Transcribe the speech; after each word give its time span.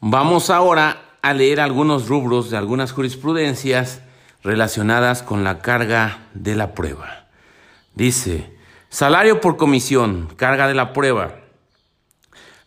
Vamos 0.00 0.48
ahora 0.48 1.02
a 1.22 1.34
leer 1.34 1.58
algunos 1.60 2.08
rubros 2.08 2.50
de 2.50 2.56
algunas 2.56 2.92
jurisprudencias 2.92 4.00
relacionadas 4.44 5.24
con 5.24 5.42
la 5.42 5.58
carga 5.58 6.28
de 6.34 6.54
la 6.54 6.72
prueba. 6.72 7.26
Dice, 7.94 8.56
salario 8.90 9.40
por 9.40 9.56
comisión, 9.56 10.28
carga 10.36 10.68
de 10.68 10.74
la 10.74 10.92
prueba. 10.92 11.40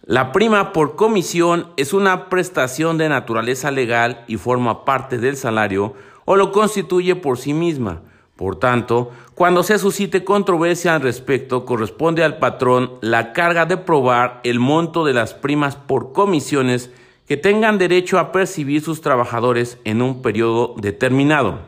La 0.01 0.33
prima 0.33 0.73
por 0.73 0.97
comisión 0.97 1.71
es 1.77 1.93
una 1.93 2.27
prestación 2.27 2.97
de 2.97 3.07
naturaleza 3.07 3.71
legal 3.71 4.25
y 4.27 4.35
forma 4.35 4.83
parte 4.83 5.17
del 5.17 5.37
salario 5.37 5.93
o 6.25 6.35
lo 6.35 6.51
constituye 6.51 7.15
por 7.15 7.37
sí 7.37 7.53
misma. 7.53 8.01
Por 8.35 8.57
tanto, 8.57 9.11
cuando 9.35 9.63
se 9.63 9.79
suscite 9.79 10.25
controversia 10.25 10.95
al 10.95 11.01
respecto, 11.01 11.63
corresponde 11.63 12.25
al 12.25 12.39
patrón 12.39 12.91
la 12.99 13.31
carga 13.31 13.65
de 13.65 13.77
probar 13.77 14.41
el 14.43 14.59
monto 14.59 15.05
de 15.05 15.13
las 15.13 15.33
primas 15.33 15.77
por 15.77 16.11
comisiones 16.11 16.91
que 17.31 17.37
tengan 17.37 17.77
derecho 17.77 18.19
a 18.19 18.33
percibir 18.33 18.81
sus 18.81 18.99
trabajadores 18.99 19.77
en 19.85 20.01
un 20.01 20.21
periodo 20.21 20.75
determinado. 20.75 21.61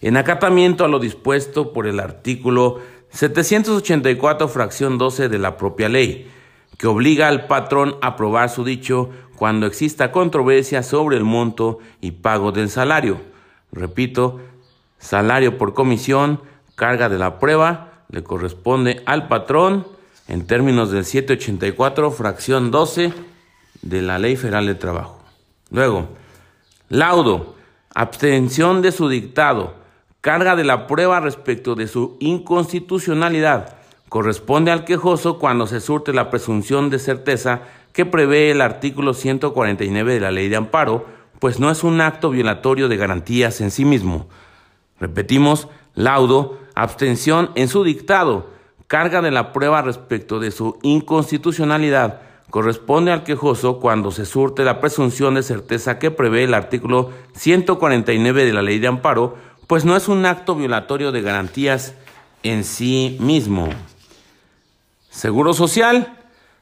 En 0.00 0.16
acatamiento 0.16 0.84
a 0.84 0.88
lo 0.88 1.00
dispuesto 1.00 1.72
por 1.72 1.88
el 1.88 1.98
artículo 1.98 2.78
784, 3.10 4.46
fracción 4.46 4.98
12 4.98 5.28
de 5.28 5.38
la 5.40 5.56
propia 5.56 5.88
ley, 5.88 6.30
que 6.78 6.86
obliga 6.86 7.26
al 7.26 7.48
patrón 7.48 7.96
a 8.02 8.14
probar 8.14 8.50
su 8.50 8.64
dicho 8.64 9.10
cuando 9.34 9.66
exista 9.66 10.12
controversia 10.12 10.84
sobre 10.84 11.16
el 11.16 11.24
monto 11.24 11.80
y 12.00 12.12
pago 12.12 12.52
del 12.52 12.70
salario. 12.70 13.20
Repito, 13.72 14.38
salario 14.96 15.58
por 15.58 15.74
comisión, 15.74 16.40
carga 16.76 17.08
de 17.08 17.18
la 17.18 17.40
prueba, 17.40 18.04
le 18.10 18.22
corresponde 18.22 19.02
al 19.06 19.26
patrón 19.26 19.88
en 20.28 20.46
términos 20.46 20.92
del 20.92 21.04
784, 21.04 22.12
fracción 22.12 22.70
12 22.70 23.31
de 23.82 24.02
la 24.02 24.18
Ley 24.18 24.36
Federal 24.36 24.66
de 24.66 24.74
Trabajo. 24.74 25.20
Luego, 25.70 26.08
laudo, 26.88 27.56
abstención 27.94 28.82
de 28.82 28.92
su 28.92 29.08
dictado, 29.08 29.74
carga 30.20 30.56
de 30.56 30.64
la 30.64 30.86
prueba 30.86 31.20
respecto 31.20 31.74
de 31.74 31.88
su 31.88 32.16
inconstitucionalidad, 32.20 33.76
corresponde 34.08 34.70
al 34.70 34.84
quejoso 34.84 35.38
cuando 35.38 35.66
se 35.66 35.80
surte 35.80 36.12
la 36.12 36.30
presunción 36.30 36.90
de 36.90 36.98
certeza 36.98 37.62
que 37.92 38.06
prevé 38.06 38.50
el 38.50 38.60
artículo 38.60 39.14
149 39.14 40.14
de 40.14 40.20
la 40.20 40.30
Ley 40.30 40.48
de 40.48 40.56
Amparo, 40.56 41.06
pues 41.38 41.58
no 41.58 41.70
es 41.70 41.82
un 41.82 42.00
acto 42.00 42.30
violatorio 42.30 42.88
de 42.88 42.96
garantías 42.96 43.60
en 43.60 43.70
sí 43.70 43.84
mismo. 43.84 44.28
Repetimos, 45.00 45.68
laudo, 45.94 46.58
abstención 46.74 47.50
en 47.54 47.68
su 47.68 47.82
dictado, 47.84 48.48
carga 48.86 49.22
de 49.22 49.30
la 49.30 49.52
prueba 49.52 49.82
respecto 49.82 50.38
de 50.38 50.50
su 50.50 50.78
inconstitucionalidad, 50.82 52.20
corresponde 52.52 53.10
al 53.10 53.24
quejoso 53.24 53.80
cuando 53.80 54.10
se 54.10 54.26
surte 54.26 54.62
la 54.62 54.78
presunción 54.78 55.36
de 55.36 55.42
certeza 55.42 55.98
que 55.98 56.10
prevé 56.10 56.44
el 56.44 56.52
artículo 56.52 57.10
149 57.32 58.44
de 58.44 58.52
la 58.52 58.60
Ley 58.60 58.78
de 58.78 58.88
Amparo, 58.88 59.36
pues 59.66 59.86
no 59.86 59.96
es 59.96 60.06
un 60.06 60.26
acto 60.26 60.54
violatorio 60.54 61.12
de 61.12 61.22
garantías 61.22 61.94
en 62.42 62.64
sí 62.64 63.16
mismo. 63.20 63.70
Seguro 65.08 65.54
Social. 65.54 66.18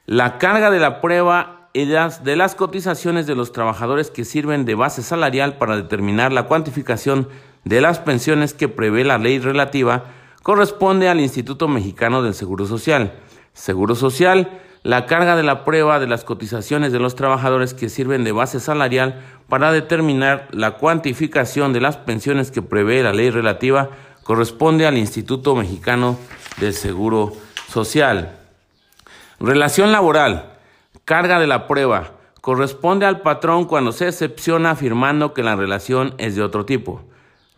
La 0.06 0.38
carga 0.38 0.70
de 0.70 0.78
la 0.78 1.00
prueba 1.00 1.68
de 1.74 2.36
las 2.36 2.54
cotizaciones 2.54 3.26
de 3.26 3.34
los 3.34 3.50
trabajadores 3.50 4.12
que 4.12 4.24
sirven 4.24 4.64
de 4.64 4.76
base 4.76 5.02
salarial 5.02 5.58
para 5.58 5.76
determinar 5.76 6.32
la 6.32 6.44
cuantificación 6.44 7.28
de 7.64 7.80
las 7.80 7.98
pensiones 7.98 8.54
que 8.54 8.68
prevé 8.68 9.02
la 9.02 9.18
ley 9.18 9.40
relativa 9.40 10.04
corresponde 10.44 11.08
al 11.08 11.18
Instituto 11.18 11.66
Mexicano 11.66 12.22
del 12.22 12.34
Seguro 12.34 12.64
Social. 12.64 13.12
Seguro 13.54 13.96
Social 13.96 14.60
la 14.82 15.06
carga 15.06 15.36
de 15.36 15.42
la 15.42 15.64
prueba 15.64 15.98
de 15.98 16.06
las 16.06 16.24
cotizaciones 16.24 16.92
de 16.92 16.98
los 16.98 17.14
trabajadores 17.14 17.74
que 17.74 17.88
sirven 17.88 18.24
de 18.24 18.32
base 18.32 18.60
salarial 18.60 19.20
para 19.48 19.72
determinar 19.72 20.48
la 20.52 20.72
cuantificación 20.72 21.72
de 21.72 21.80
las 21.80 21.96
pensiones 21.96 22.50
que 22.50 22.62
prevé 22.62 23.02
la 23.02 23.12
ley 23.12 23.30
relativa 23.30 23.90
corresponde 24.22 24.86
al 24.86 24.96
Instituto 24.96 25.54
Mexicano 25.54 26.16
del 26.58 26.72
Seguro 26.72 27.32
Social. 27.68 28.38
Relación 29.40 29.92
laboral. 29.92 30.52
Carga 31.04 31.40
de 31.40 31.46
la 31.46 31.66
prueba. 31.66 32.12
Corresponde 32.40 33.06
al 33.06 33.22
patrón 33.22 33.64
cuando 33.64 33.92
se 33.92 34.06
excepciona 34.06 34.70
afirmando 34.70 35.34
que 35.34 35.42
la 35.42 35.56
relación 35.56 36.14
es 36.18 36.36
de 36.36 36.42
otro 36.42 36.64
tipo. 36.64 37.02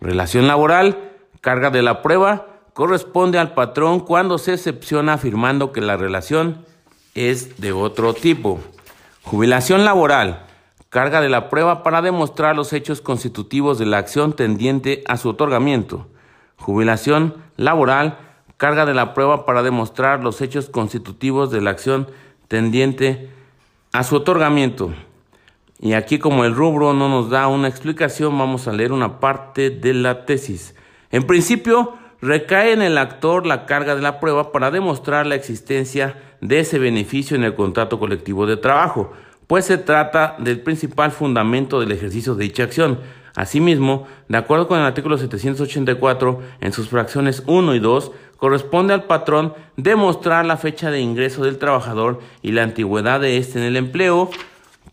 Relación 0.01 0.47
laboral. 0.49 0.99
Carga 1.41 1.71
de 1.71 1.83
la 1.83 2.03
prueba. 2.03 2.47
Corresponde 2.73 3.39
al 3.39 3.53
patrón 3.53 4.01
cuando 4.01 4.39
se 4.39 4.55
excepciona 4.55 5.13
afirmando 5.15 5.73
que 5.73 5.83
la 5.83 5.97
relación 5.97 6.65
es 7.15 7.61
de 7.61 7.73
otro 7.73 8.15
tipo. 8.15 8.61
Jubilación 9.23 9.85
laboral. 9.85 10.47
Carga 10.89 11.21
de 11.21 11.29
la 11.29 11.49
prueba 11.49 11.83
para 11.83 12.03
demostrar 12.03 12.55
los 12.55 12.73
hechos 12.73 13.01
constitutivos 13.01 13.79
de 13.79 13.87
la 13.87 13.99
acción 13.99 14.35
tendiente 14.35 15.03
a 15.07 15.17
su 15.17 15.31
otorgamiento. 15.31 16.09
Jubilación 16.57 17.37
laboral. 17.57 18.19
Carga 18.57 18.87
de 18.87 18.95
la 18.95 19.15
prueba 19.15 19.47
para 19.47 19.63
demostrar 19.63 20.23
los 20.23 20.41
hechos 20.41 20.69
constitutivos 20.69 21.51
de 21.51 21.61
la 21.61 21.71
acción 21.71 22.09
tendiente 22.49 23.31
a 23.93 24.05
su 24.05 24.17
otorgamiento. 24.17 24.93
Y 25.81 25.95
aquí 25.95 26.19
como 26.19 26.45
el 26.45 26.55
rubro 26.55 26.93
no 26.93 27.09
nos 27.09 27.29
da 27.29 27.49
una 27.49 27.67
explicación, 27.67 28.39
vamos 28.39 28.69
a 28.69 28.73
leer 28.73 28.93
una 28.93 29.19
parte 29.19 29.71
de 29.71 29.95
la 29.95 30.25
tesis. 30.27 30.77
En 31.11 31.27
principio, 31.27 31.95
recae 32.23 32.73
en 32.73 32.83
el 32.83 32.97
actor 32.97 33.47
la 33.47 33.67
carga 33.67 33.97
de 33.97 34.01
la 34.01 34.21
prueba 34.21 34.53
para 34.53 34.71
demostrar 34.71 35.27
la 35.27 35.35
existencia 35.35 36.17
de 36.41 36.61
ese 36.61 36.79
beneficio 36.79 37.37
en 37.37 37.43
el 37.43 37.55
contrato 37.55 37.99
colectivo 37.99 38.47
de 38.47 38.57
trabajo, 38.57 39.13
pues 39.49 39.65
se 39.67 39.77
trata 39.77 40.37
del 40.39 40.61
principal 40.61 41.11
fundamento 41.11 41.81
del 41.81 41.93
ejercicio 41.93 42.35
de 42.35 42.45
dicha 42.45 42.63
acción. 42.63 43.01
Asimismo, 43.35 44.07
de 44.29 44.39
acuerdo 44.39 44.69
con 44.69 44.79
el 44.79 44.85
artículo 44.85 45.19
784, 45.19 46.41
en 46.61 46.73
sus 46.73 46.89
fracciones 46.89 47.43
1 47.47 47.75
y 47.75 47.81
2, 47.81 48.13
corresponde 48.37 48.95
al 48.95 49.05
patrón 49.05 49.55
demostrar 49.77 50.47
la 50.47 50.57
fecha 50.57 50.91
de 50.91 51.01
ingreso 51.01 51.45
del 51.45 51.59
trabajador 51.59 52.21
y 52.41 52.53
la 52.53 52.63
antigüedad 52.63 53.21
de 53.21 53.39
éste 53.39 53.59
en 53.59 53.65
el 53.65 53.77
empleo 53.77 54.31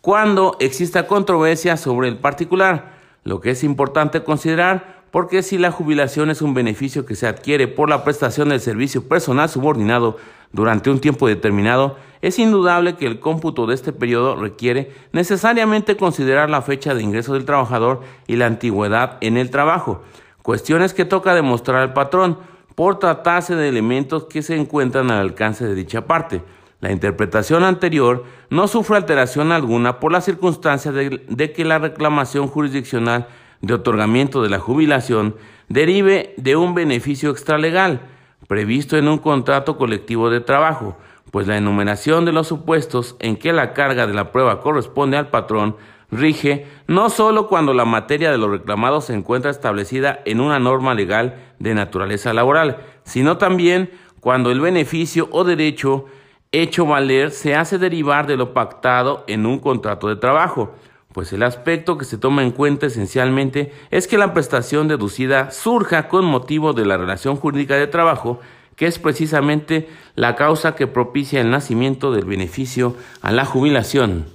cuando 0.02 0.56
exista 0.60 1.06
controversia 1.06 1.78
sobre 1.78 2.08
el 2.08 2.18
particular. 2.18 2.98
Lo 3.24 3.42
que 3.42 3.52
es 3.52 3.64
importante 3.64 4.24
considerar 4.24 4.99
porque 5.12 5.44
si 5.44 5.58
la 5.58 5.72
jubilación 5.72 6.30
es 6.30 6.42
un 6.42 6.54
beneficio 6.54 7.06
que 7.06 7.16
se 7.16 7.28
adquiere 7.28 7.68
por 7.68 7.90
la 7.90 8.04
prestación 8.04 8.50
del 8.50 8.60
servicio 8.60 9.08
personal 9.08 9.50
subordinado 9.50 10.18
durante 10.52 10.90
un 10.90 11.00
tiempo 11.00 11.28
determinado, 11.28 11.98
es 12.22 12.38
indudable 12.38 12.96
que 12.96 13.06
el 13.06 13.20
cómputo 13.20 13.66
de 13.66 13.76
este 13.76 13.94
periodo 13.94 14.36
requiere 14.36 14.92
necesariamente 15.14 15.96
considerar 15.96 16.50
la 16.50 16.62
fecha 16.62 16.94
de 16.94 17.04
ingreso 17.04 17.34
del 17.34 17.46
trabajador 17.46 18.02
y 18.28 18.36
la 18.36 18.48
antigüedad 18.48 19.18
en 19.22 19.38
el 19.38 19.50
trabajo, 19.52 20.04
cuestiones 20.42 20.94
que 20.94 21.06
toca 21.06 21.34
demostrar 21.34 21.78
al 21.78 21.94
patrón 21.94 22.38
por 22.76 23.00
tratarse 23.00 23.56
de 23.56 23.70
elementos 23.70 24.26
que 24.26 24.42
se 24.42 24.56
encuentran 24.56 25.12
al 25.12 25.20
alcance 25.20 25.66
de 25.66 25.76
dicha 25.76 26.06
parte. 26.06 26.42
La 26.82 26.92
interpretación 26.92 27.66
anterior 27.66 28.24
no 28.50 28.68
sufre 28.70 28.96
alteración 28.96 29.52
alguna 29.52 30.00
por 30.00 30.14
la 30.14 30.22
circunstancia 30.22 30.94
de, 30.94 31.26
de 31.28 31.52
que 31.52 31.66
la 31.66 31.78
reclamación 31.78 32.48
jurisdiccional 32.48 33.28
de 33.62 33.74
otorgamiento 33.74 34.42
de 34.42 34.50
la 34.50 34.60
jubilación 34.60 35.36
derive 35.68 36.34
de 36.38 36.56
un 36.56 36.74
beneficio 36.74 37.30
extralegal 37.30 38.02
previsto 38.48 38.98
en 38.98 39.08
un 39.08 39.20
contrato 39.20 39.78
colectivo 39.78 40.32
de 40.32 40.42
trabajo, 40.42 40.98
pues 41.32 41.46
la 41.46 41.58
enumeración 41.58 42.26
de 42.26 42.32
los 42.32 42.48
supuestos 42.48 43.16
en 43.20 43.36
que 43.36 43.54
la 43.54 43.74
carga 43.74 44.08
de 44.08 44.14
la 44.14 44.32
prueba 44.32 44.62
corresponde 44.62 45.18
al 45.18 45.30
patrón 45.30 45.76
rige 46.12 46.66
no 46.88 47.12
sólo 47.12 47.48
cuando 47.48 47.76
la 47.76 47.86
materia 47.86 48.32
de 48.32 48.40
los 48.40 48.50
reclamados 48.50 49.06
se 49.06 49.14
encuentra 49.14 49.52
establecida 49.52 50.22
en 50.26 50.40
una 50.40 50.58
norma 50.58 50.96
legal 50.96 51.36
de 51.60 51.76
naturaleza 51.76 52.34
laboral, 52.34 52.78
sino 53.04 53.38
también 53.38 53.92
cuando 54.20 54.50
el 54.52 54.60
beneficio 54.60 55.30
o 55.32 55.44
derecho 55.44 56.06
hecho 56.52 56.88
valer 56.88 57.30
se 57.30 57.56
hace 57.56 57.78
derivar 57.78 58.26
de 58.26 58.38
lo 58.38 58.54
pactado 58.54 59.24
en 59.28 59.46
un 59.46 59.60
contrato 59.60 60.08
de 60.08 60.16
trabajo, 60.16 60.74
pues 61.14 61.34
el 61.34 61.44
aspecto 61.44 61.98
que 61.98 62.06
se 62.06 62.18
toma 62.18 62.44
en 62.44 62.52
cuenta 62.52 62.86
esencialmente 62.86 63.74
es 63.90 64.08
que 64.08 64.18
la 64.18 64.34
prestación 64.34 64.88
deducida 64.88 65.52
surja 65.52 66.08
con 66.08 66.26
motivo 66.26 66.74
de 66.74 66.86
la 66.86 66.98
relación 66.98 67.36
jurídica 67.36 67.76
de 67.76 67.88
trabajo, 67.88 68.40
que 68.76 68.86
es 68.86 69.00
precisamente 69.00 69.90
la 70.16 70.36
causa 70.36 70.76
que 70.76 70.88
propicia 70.88 71.42
el 71.42 71.50
nacimiento 71.50 72.12
del 72.12 72.26
beneficio 72.26 72.96
a 73.22 73.32
la 73.32 73.44
jubilación. 73.44 74.28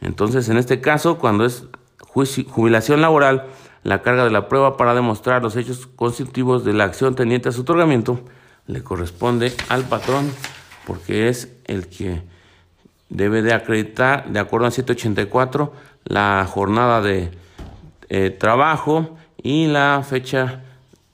Entonces, 0.00 0.48
en 0.48 0.58
este 0.58 0.80
caso, 0.80 1.18
cuando 1.18 1.44
es 1.44 1.64
jubilación 1.98 3.00
laboral, 3.00 3.46
la 3.82 4.02
carga 4.02 4.24
de 4.24 4.30
la 4.30 4.48
prueba 4.48 4.76
para 4.76 4.94
demostrar 4.94 5.42
los 5.42 5.56
hechos 5.56 5.86
constitutivos 5.86 6.64
de 6.64 6.74
la 6.74 6.84
acción 6.84 7.14
tendiente 7.14 7.48
a 7.48 7.52
su 7.52 7.62
otorgamiento 7.62 8.20
le 8.66 8.82
corresponde 8.82 9.52
al 9.68 9.84
patrón 9.84 10.30
porque 10.86 11.28
es 11.28 11.56
el 11.64 11.88
que 11.88 12.22
debe 13.08 13.42
de 13.42 13.54
acreditar, 13.54 14.30
de 14.30 14.38
acuerdo 14.38 14.66
a 14.66 14.70
184, 14.70 15.72
la 16.08 16.46
jornada 16.50 17.02
de 17.02 17.30
eh, 18.08 18.30
trabajo 18.30 19.18
y 19.42 19.66
la 19.66 20.02
fecha 20.08 20.62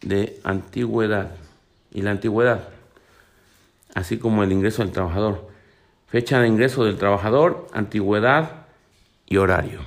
de 0.00 0.41
antigüedad 0.44 1.32
y 1.93 2.02
la 2.02 2.12
antigüedad, 2.12 2.69
así 3.94 4.19
como 4.19 4.44
el 4.44 4.52
ingreso 4.52 4.82
del 4.82 4.93
trabajador. 4.93 5.50
Fecha 6.06 6.41
de 6.41 6.46
ingreso 6.46 6.85
del 6.85 6.96
trabajador, 6.96 7.67
antigüedad 7.73 8.67
y 9.26 9.37
horario. 9.38 9.81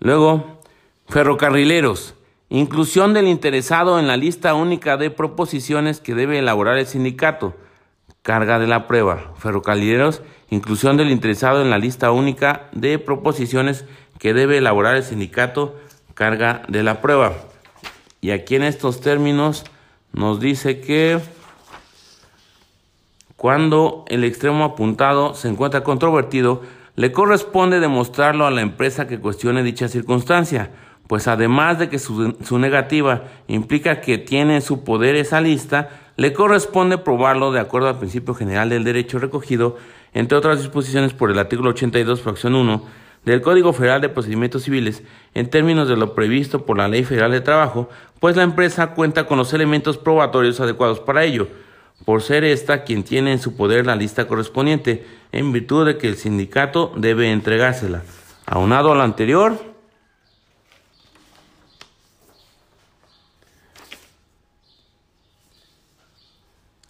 Luego, 0.00 0.60
ferrocarrileros. 1.08 2.14
Inclusión 2.50 3.14
del 3.14 3.26
interesado 3.26 3.98
en 3.98 4.06
la 4.06 4.18
lista 4.18 4.54
única 4.54 4.98
de 4.98 5.10
proposiciones 5.10 6.00
que 6.00 6.14
debe 6.14 6.38
elaborar 6.38 6.76
el 6.76 6.86
sindicato. 6.86 7.56
Carga 8.26 8.58
de 8.58 8.66
la 8.66 8.88
prueba. 8.88 9.34
Ferrocarrileros. 9.38 10.20
Inclusión 10.50 10.96
del 10.96 11.12
interesado 11.12 11.62
en 11.62 11.70
la 11.70 11.78
lista 11.78 12.10
única 12.10 12.66
de 12.72 12.98
proposiciones 12.98 13.84
que 14.18 14.34
debe 14.34 14.58
elaborar 14.58 14.96
el 14.96 15.04
sindicato. 15.04 15.76
Carga 16.14 16.62
de 16.66 16.82
la 16.82 17.00
prueba. 17.00 17.34
Y 18.20 18.32
aquí 18.32 18.56
en 18.56 18.64
estos 18.64 19.00
términos 19.00 19.64
nos 20.12 20.40
dice 20.40 20.80
que 20.80 21.20
cuando 23.36 24.04
el 24.08 24.24
extremo 24.24 24.64
apuntado 24.64 25.34
se 25.34 25.46
encuentra 25.46 25.84
controvertido, 25.84 26.62
le 26.96 27.12
corresponde 27.12 27.78
demostrarlo 27.78 28.44
a 28.44 28.50
la 28.50 28.62
empresa 28.62 29.06
que 29.06 29.20
cuestione 29.20 29.62
dicha 29.62 29.86
circunstancia, 29.86 30.72
pues 31.06 31.28
además 31.28 31.78
de 31.78 31.88
que 31.88 32.00
su, 32.00 32.58
negativa 32.58 33.22
implica 33.46 34.00
que 34.00 34.18
tiene 34.18 34.56
en 34.56 34.62
su 34.62 34.82
poder 34.82 35.14
esa 35.14 35.40
lista, 35.40 35.90
le 36.16 36.32
corresponde 36.32 36.98
probarlo 36.98 37.52
de 37.52 37.60
acuerdo 37.60 37.88
al 37.88 37.98
principio 37.98 38.34
general 38.34 38.70
del 38.70 38.84
derecho 38.84 39.18
recogido, 39.18 39.76
entre 40.14 40.38
otras 40.38 40.58
disposiciones 40.58 41.12
por 41.12 41.30
el 41.30 41.38
artículo 41.38 41.70
82, 41.70 42.22
fracción 42.22 42.54
1 42.54 42.82
del 43.26 43.42
Código 43.42 43.72
Federal 43.72 44.00
de 44.00 44.08
Procedimientos 44.08 44.62
Civiles, 44.62 45.02
en 45.34 45.50
términos 45.50 45.88
de 45.88 45.96
lo 45.96 46.14
previsto 46.14 46.64
por 46.64 46.78
la 46.78 46.88
Ley 46.88 47.04
Federal 47.04 47.32
de 47.32 47.40
Trabajo, 47.40 47.90
pues 48.20 48.36
la 48.36 48.44
empresa 48.44 48.94
cuenta 48.94 49.26
con 49.26 49.36
los 49.36 49.52
elementos 49.52 49.98
probatorios 49.98 50.60
adecuados 50.60 51.00
para 51.00 51.24
ello, 51.24 51.48
por 52.04 52.22
ser 52.22 52.44
esta 52.44 52.84
quien 52.84 53.02
tiene 53.02 53.32
en 53.32 53.40
su 53.40 53.56
poder 53.56 53.84
la 53.84 53.96
lista 53.96 54.26
correspondiente, 54.26 55.04
en 55.32 55.52
virtud 55.52 55.86
de 55.86 55.98
que 55.98 56.08
el 56.08 56.16
sindicato 56.16 56.92
debe 56.96 57.32
entregársela. 57.32 58.04
Aunado 58.46 58.92
a 58.92 58.94
lo 58.94 59.02
anterior, 59.02 59.75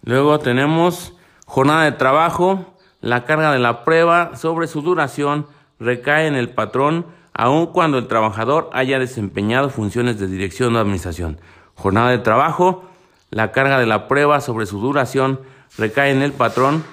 luego 0.07 0.39
tenemos 0.39 1.13
jornada 1.45 1.83
de 1.83 1.91
trabajo, 1.91 2.73
la 3.01 3.25
carga 3.25 3.51
de 3.51 3.59
la 3.59 3.83
prueba 3.83 4.35
sobre 4.37 4.67
su 4.67 4.81
duración 4.81 5.47
recae 5.79 6.27
en 6.27 6.35
el 6.35 6.49
patrón 6.49 7.05
aun 7.33 7.67
cuando 7.67 7.99
el 7.99 8.07
trabajador 8.07 8.69
haya 8.73 8.97
desempeñado 8.99 9.69
funciones 9.69 10.17
de 10.17 10.27
dirección 10.27 10.75
o 10.75 10.79
administración. 10.79 11.39
Jornada 11.75 12.09
de 12.09 12.17
trabajo, 12.17 12.85
la 13.29 13.51
carga 13.51 13.77
de 13.77 13.85
la 13.85 14.07
prueba 14.07 14.41
sobre 14.41 14.65
su 14.65 14.79
duración 14.79 15.41
recae 15.77 16.11
en 16.11 16.23
el 16.23 16.31
patrón, 16.31 16.83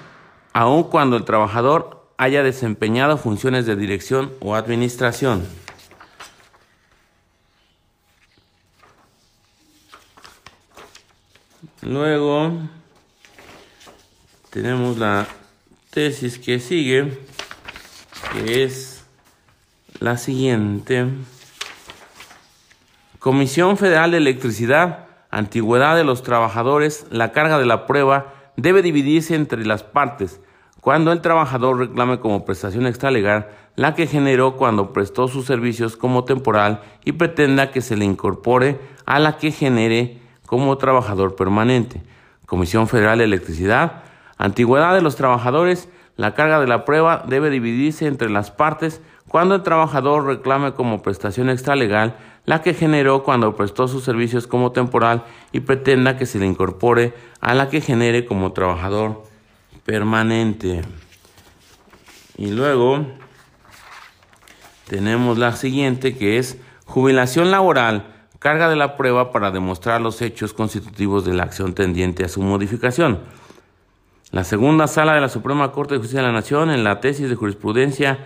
aun 0.53 0.83
cuando 0.83 1.15
el 1.15 1.23
trabajador 1.23 2.05
haya 2.17 2.43
desempeñado 2.43 3.17
funciones 3.17 3.65
de 3.65 3.75
dirección 3.75 4.33
o 4.41 4.55
administración. 4.55 5.47
Luego 11.81 12.51
tenemos 14.55 14.97
la 14.97 15.27
tesis 15.89 16.39
que 16.39 16.61
sigue, 16.61 17.19
que 18.31 18.63
es 18.63 19.03
la 19.99 20.15
siguiente. 20.15 21.07
Comisión 23.19 23.75
Federal 23.75 24.11
de 24.11 24.17
Electricidad 24.17 25.07
antigüedad 25.29 25.97
de 25.97 26.05
los 26.05 26.23
trabajadores, 26.23 27.05
la 27.11 27.33
carga 27.33 27.59
de 27.59 27.65
la 27.65 27.85
prueba 27.85 28.33
debe 28.55 28.81
dividirse 28.81 29.35
entre 29.35 29.65
las 29.65 29.83
partes. 29.83 30.39
Cuando 30.79 31.11
el 31.11 31.19
trabajador 31.19 31.77
reclame 31.77 32.21
como 32.21 32.45
prestación 32.45 32.87
extralegal 32.87 33.49
la 33.75 33.93
que 33.93 34.07
generó 34.07 34.55
cuando 34.55 34.93
prestó 34.93 35.27
sus 35.27 35.45
servicios 35.45 35.97
como 35.97 36.23
temporal 36.23 36.81
y 37.03 37.11
pretenda 37.11 37.71
que 37.71 37.81
se 37.81 37.97
le 37.97 38.05
incorpore 38.05 38.79
a 39.05 39.19
la 39.19 39.35
que 39.35 39.51
genere 39.51 40.21
como 40.45 40.77
trabajador 40.77 41.35
permanente. 41.35 42.01
Comisión 42.45 42.87
Federal 42.87 43.17
de 43.17 43.25
Electricidad. 43.25 44.03
Antigüedad 44.37 44.93
de 44.93 45.01
los 45.01 45.15
trabajadores. 45.15 45.89
La 46.17 46.33
carga 46.33 46.59
de 46.59 46.67
la 46.67 46.85
prueba 46.85 47.25
debe 47.27 47.49
dividirse 47.49 48.07
entre 48.07 48.29
las 48.29 48.49
partes 48.49 49.01
cuando 49.27 49.55
el 49.55 49.63
trabajador 49.63 50.25
reclame 50.25 50.73
como 50.73 51.01
prestación 51.01 51.49
extralegal 51.49 52.15
la 52.45 52.61
que 52.61 52.73
generó 52.73 53.23
cuando 53.23 53.55
prestó 53.55 53.87
sus 53.87 54.03
servicios 54.03 54.47
como 54.47 54.71
temporal 54.71 55.23
y 55.51 55.61
pretenda 55.61 56.17
que 56.17 56.25
se 56.25 56.39
le 56.39 56.45
incorpore 56.45 57.13
a 57.41 57.53
la 57.53 57.69
que 57.69 57.81
genere 57.81 58.25
como 58.25 58.53
trabajador 58.53 59.23
permanente. 59.83 60.83
Y 62.37 62.51
luego 62.51 63.05
tenemos 64.87 65.37
la 65.37 65.53
siguiente 65.53 66.15
que 66.15 66.37
es 66.37 66.57
jubilación 66.85 67.49
laboral, 67.49 68.13
carga 68.39 68.69
de 68.69 68.75
la 68.75 68.95
prueba 68.95 69.31
para 69.31 69.51
demostrar 69.51 70.01
los 70.01 70.21
hechos 70.21 70.53
constitutivos 70.53 71.25
de 71.25 71.33
la 71.33 71.43
acción 71.43 71.73
tendiente 71.73 72.23
a 72.23 72.29
su 72.29 72.41
modificación. 72.41 73.19
La 74.31 74.43
segunda 74.43 74.87
sala 74.87 75.13
de 75.13 75.21
la 75.21 75.29
Suprema 75.29 75.71
Corte 75.71 75.93
de 75.93 75.99
Justicia 75.99 76.21
de 76.21 76.27
la 76.27 76.33
Nación 76.33 76.71
en 76.71 76.83
la 76.83 76.99
tesis 76.99 77.29
de 77.29 77.35
jurisprudencia 77.35 78.25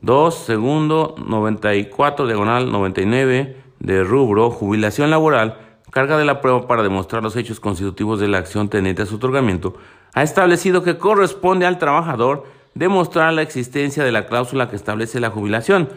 2, 0.00 0.34
segundo, 0.34 1.14
94, 1.18 2.26
diagonal 2.26 2.72
99, 2.72 3.56
de 3.78 4.02
rubro, 4.02 4.50
jubilación 4.50 5.10
laboral, 5.10 5.58
carga 5.90 6.16
de 6.16 6.24
la 6.24 6.40
prueba 6.40 6.66
para 6.66 6.82
demostrar 6.82 7.22
los 7.22 7.36
hechos 7.36 7.60
constitutivos 7.60 8.18
de 8.18 8.28
la 8.28 8.38
acción 8.38 8.70
tenente 8.70 9.02
a 9.02 9.06
su 9.06 9.16
otorgamiento, 9.16 9.76
ha 10.14 10.22
establecido 10.22 10.82
que 10.82 10.96
corresponde 10.96 11.66
al 11.66 11.78
trabajador 11.78 12.46
demostrar 12.74 13.32
la 13.34 13.42
existencia 13.42 14.04
de 14.04 14.12
la 14.12 14.26
cláusula 14.26 14.70
que 14.70 14.76
establece 14.76 15.20
la 15.20 15.30
jubilación, 15.30 15.90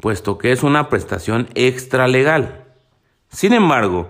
puesto 0.00 0.38
que 0.38 0.52
es 0.52 0.62
una 0.62 0.88
prestación 0.88 1.48
extralegal. 1.54 2.64
Sin 3.28 3.52
embargo, 3.52 4.08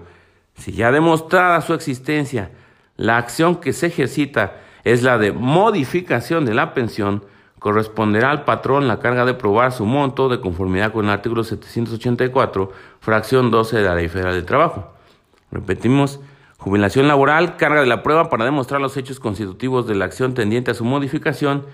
si 0.54 0.72
ya 0.72 0.92
demostrada 0.92 1.60
su 1.60 1.74
existencia, 1.74 2.52
la 2.96 3.18
acción 3.18 3.56
que 3.56 3.72
se 3.72 3.88
ejercita 3.88 4.60
es 4.86 5.02
la 5.02 5.18
de 5.18 5.32
modificación 5.32 6.44
de 6.44 6.54
la 6.54 6.72
pensión, 6.72 7.24
corresponderá 7.58 8.30
al 8.30 8.44
patrón 8.44 8.86
la 8.86 9.00
carga 9.00 9.24
de 9.24 9.34
probar 9.34 9.72
su 9.72 9.84
monto 9.84 10.28
de 10.28 10.40
conformidad 10.40 10.92
con 10.92 11.06
el 11.06 11.10
artículo 11.10 11.42
784, 11.42 12.70
fracción 13.00 13.50
12 13.50 13.78
de 13.78 13.82
la 13.82 13.96
Ley 13.96 14.08
Federal 14.08 14.34
del 14.34 14.44
Trabajo. 14.44 14.92
Repetimos, 15.50 16.20
jubilación 16.58 17.08
laboral, 17.08 17.56
carga 17.56 17.80
de 17.80 17.88
la 17.88 18.04
prueba 18.04 18.30
para 18.30 18.44
demostrar 18.44 18.80
los 18.80 18.96
hechos 18.96 19.18
constitutivos 19.18 19.88
de 19.88 19.96
la 19.96 20.04
acción 20.04 20.34
tendiente 20.34 20.70
a 20.70 20.74
su 20.74 20.84
modificación 20.84 21.66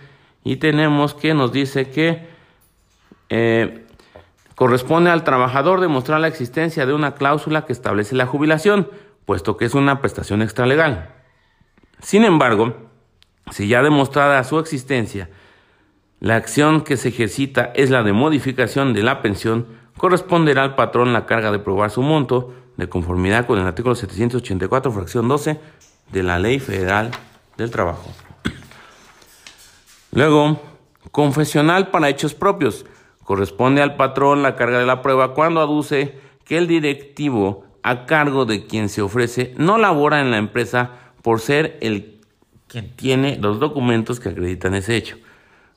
y 0.43 0.57
tenemos 0.57 1.13
que 1.13 1.35
nos 1.35 1.53
dice 1.53 1.91
que 1.91 2.27
eh, 3.29 3.85
corresponde 4.55 5.11
al 5.11 5.23
trabajador 5.23 5.83
demostrar 5.83 6.19
la 6.19 6.29
existencia 6.29 6.87
de 6.87 6.95
una 6.95 7.15
cláusula 7.15 7.67
que 7.67 7.75
establece 7.75 8.17
la 8.17 8.25
jubilación, 8.25 8.89
puesto 9.27 9.59
que 9.59 9.67
es 9.67 9.75
una 9.75 10.01
prestación 10.01 10.41
extralegal. 10.41 11.11
Sin 12.01 12.25
embargo, 12.25 12.91
si 13.53 13.69
ya 13.69 13.83
demostrada 13.83 14.43
su 14.45 14.59
existencia, 14.59 15.29
la 16.21 16.37
acción 16.37 16.83
que 16.83 16.97
se 16.97 17.09
ejercita 17.09 17.73
es 17.75 17.91
la 17.91 18.03
de 18.03 18.13
modificación 18.13 18.95
de 18.95 19.03
la 19.03 19.21
pensión. 19.21 19.67
Corresponderá 19.99 20.63
al 20.63 20.75
patrón 20.75 21.13
la 21.13 21.27
carga 21.27 21.53
de 21.53 21.59
probar 21.59 21.91
su 21.91 22.01
monto 22.01 22.55
de 22.77 22.89
conformidad 22.89 23.47
con 23.47 23.59
el 23.59 23.67
artículo 23.67 23.95
784, 23.95 24.91
fracción 24.91 25.29
12 25.29 25.61
de 26.11 26.23
la 26.23 26.39
Ley 26.39 26.61
Federal 26.61 27.11
del 27.59 27.71
Trabajo. 27.71 28.11
Luego, 30.13 30.61
confesional 31.11 31.89
para 31.89 32.09
hechos 32.09 32.35
propios. 32.35 32.87
Corresponde 33.25 33.83
al 33.83 33.97
patrón 33.97 34.43
la 34.43 34.57
carga 34.57 34.79
de 34.79 34.87
la 34.87 35.03
prueba 35.03 35.35
cuando 35.35 35.61
aduce 35.61 36.19
que 36.45 36.57
el 36.57 36.67
directivo 36.69 37.67
a 37.83 38.07
cargo 38.07 38.47
de 38.47 38.67
quien 38.67 38.89
se 38.89 39.03
ofrece 39.03 39.55
no 39.59 39.77
labora 39.77 40.21
en 40.21 40.31
la 40.31 40.39
empresa 40.39 40.93
por 41.23 41.41
ser 41.41 41.79
el 41.83 42.22
que 42.73 42.81
tiene 42.81 43.37
los 43.37 43.61
documentos 43.61 44.19
que 44.19 44.31
acreditan 44.31 44.75
ese 44.75 44.97
hecho. 44.97 45.19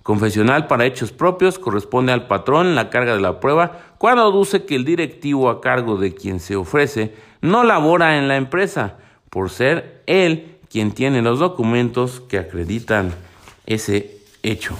Confesional 0.02 0.68
para 0.68 0.86
hechos 0.86 1.12
propios 1.12 1.60
corresponde 1.60 2.14
al 2.14 2.28
patrón 2.28 2.74
la 2.74 2.90
carga 2.90 3.16
de 3.16 3.22
la 3.22 3.42
prueba 3.42 3.80
cuando 3.98 4.22
aduce 4.22 4.66
que 4.66 4.76
el 4.76 4.86
directivo 4.86 5.50
a 5.50 5.60
cargo 5.60 5.98
de 5.98 6.16
quien 6.16 6.40
se 6.40 6.56
ofrece 6.56 7.14
no 7.42 7.66
labora 7.66 8.18
en 8.18 8.30
la 8.30 8.38
empresa, 8.38 8.96
por 9.30 9.50
ser 9.50 10.04
él 10.06 10.58
quien 10.70 10.94
tiene 10.94 11.22
los 11.22 11.40
documentos 11.40 12.22
que 12.22 12.38
acreditan 12.38 13.14
ese 13.66 14.18
hecho. 14.42 14.78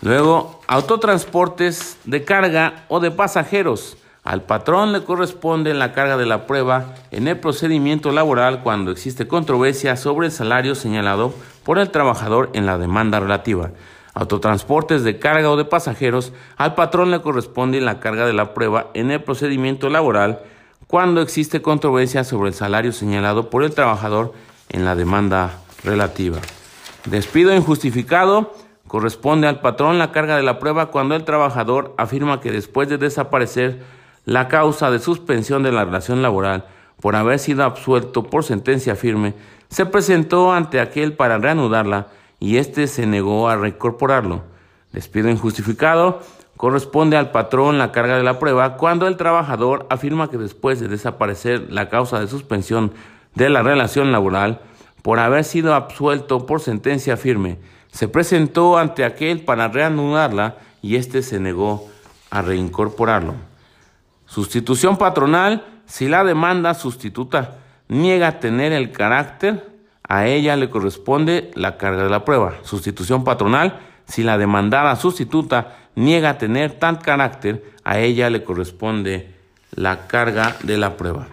Luego, 0.00 0.60
autotransportes 0.66 1.98
de 2.04 2.24
carga 2.24 2.84
o 2.88 2.98
de 2.98 3.12
pasajeros. 3.12 3.96
Al 4.24 4.42
patrón 4.42 4.92
le 4.92 5.02
corresponde 5.02 5.74
la 5.74 5.92
carga 5.92 6.16
de 6.16 6.26
la 6.26 6.46
prueba 6.46 6.94
en 7.10 7.26
el 7.26 7.40
procedimiento 7.40 8.12
laboral 8.12 8.62
cuando 8.62 8.90
existe 8.90 9.26
controversia 9.26 9.96
sobre 9.96 10.26
el 10.26 10.32
salario 10.32 10.74
señalado 10.74 11.34
por 11.64 11.78
el 11.78 11.90
trabajador 11.90 12.50
en 12.52 12.66
la 12.66 12.78
demanda 12.78 13.20
relativa 13.20 13.70
autotransportes 14.14 15.04
de 15.04 15.18
carga 15.18 15.50
o 15.50 15.56
de 15.56 15.64
pasajeros, 15.64 16.32
al 16.56 16.74
patrón 16.74 17.10
le 17.10 17.22
corresponde 17.22 17.80
la 17.80 18.00
carga 18.00 18.26
de 18.26 18.32
la 18.32 18.54
prueba 18.54 18.90
en 18.94 19.10
el 19.10 19.22
procedimiento 19.22 19.88
laboral 19.88 20.40
cuando 20.86 21.22
existe 21.22 21.62
controversia 21.62 22.24
sobre 22.24 22.48
el 22.48 22.54
salario 22.54 22.92
señalado 22.92 23.48
por 23.48 23.64
el 23.64 23.74
trabajador 23.74 24.34
en 24.68 24.84
la 24.84 24.94
demanda 24.94 25.58
relativa. 25.84 26.38
Despido 27.06 27.54
injustificado 27.54 28.54
Corresponde 28.92 29.46
al 29.46 29.60
patrón 29.60 29.98
la 29.98 30.12
carga 30.12 30.36
de 30.36 30.42
la 30.42 30.58
prueba 30.58 30.90
cuando 30.90 31.14
el 31.14 31.24
trabajador 31.24 31.94
afirma 31.96 32.42
que 32.42 32.52
después 32.52 32.90
de 32.90 32.98
desaparecer 32.98 33.80
la 34.24 34.48
causa 34.48 34.90
de 34.90 34.98
suspensión 34.98 35.62
de 35.62 35.72
la 35.72 35.84
relación 35.84 36.22
laboral 36.22 36.66
por 37.00 37.16
haber 37.16 37.38
sido 37.38 37.64
absuelto 37.64 38.22
por 38.22 38.44
sentencia 38.44 38.94
firme, 38.94 39.34
se 39.68 39.86
presentó 39.86 40.52
ante 40.52 40.80
aquel 40.80 41.14
para 41.14 41.38
reanudarla 41.38 42.08
y 42.38 42.58
éste 42.58 42.86
se 42.86 43.06
negó 43.06 43.48
a 43.48 43.56
reincorporarlo. 43.56 44.42
Despido 44.92 45.28
injustificado 45.28 46.20
corresponde 46.56 47.16
al 47.16 47.32
patrón 47.32 47.78
la 47.78 47.90
carga 47.90 48.16
de 48.16 48.22
la 48.22 48.38
prueba 48.38 48.76
cuando 48.76 49.08
el 49.08 49.16
trabajador 49.16 49.86
afirma 49.90 50.30
que 50.30 50.38
después 50.38 50.78
de 50.78 50.86
desaparecer 50.86 51.72
la 51.72 51.88
causa 51.88 52.20
de 52.20 52.28
suspensión 52.28 52.92
de 53.34 53.48
la 53.48 53.62
relación 53.62 54.12
laboral 54.12 54.60
por 55.02 55.18
haber 55.18 55.42
sido 55.42 55.74
absuelto 55.74 56.46
por 56.46 56.60
sentencia 56.60 57.16
firme, 57.16 57.58
se 57.90 58.06
presentó 58.06 58.78
ante 58.78 59.04
aquel 59.04 59.44
para 59.44 59.68
reanudarla 59.68 60.58
y 60.82 60.96
éste 60.96 61.22
se 61.22 61.40
negó 61.40 61.88
a 62.30 62.42
reincorporarlo. 62.42 63.34
Sustitución 64.32 64.96
patronal, 64.96 65.62
si 65.84 66.08
la 66.08 66.24
demanda 66.24 66.72
sustituta 66.72 67.58
niega 67.88 68.40
tener 68.40 68.72
el 68.72 68.90
carácter, 68.90 69.70
a 70.08 70.26
ella 70.26 70.56
le 70.56 70.70
corresponde 70.70 71.50
la 71.54 71.76
carga 71.76 72.04
de 72.04 72.08
la 72.08 72.24
prueba. 72.24 72.54
Sustitución 72.62 73.24
patronal, 73.24 73.80
si 74.06 74.22
la 74.22 74.38
demandada 74.38 74.96
sustituta 74.96 75.76
niega 75.96 76.38
tener 76.38 76.78
tal 76.78 77.00
carácter, 77.00 77.62
a 77.84 77.98
ella 77.98 78.30
le 78.30 78.42
corresponde 78.42 79.34
la 79.72 80.06
carga 80.06 80.56
de 80.62 80.78
la 80.78 80.96
prueba. 80.96 81.26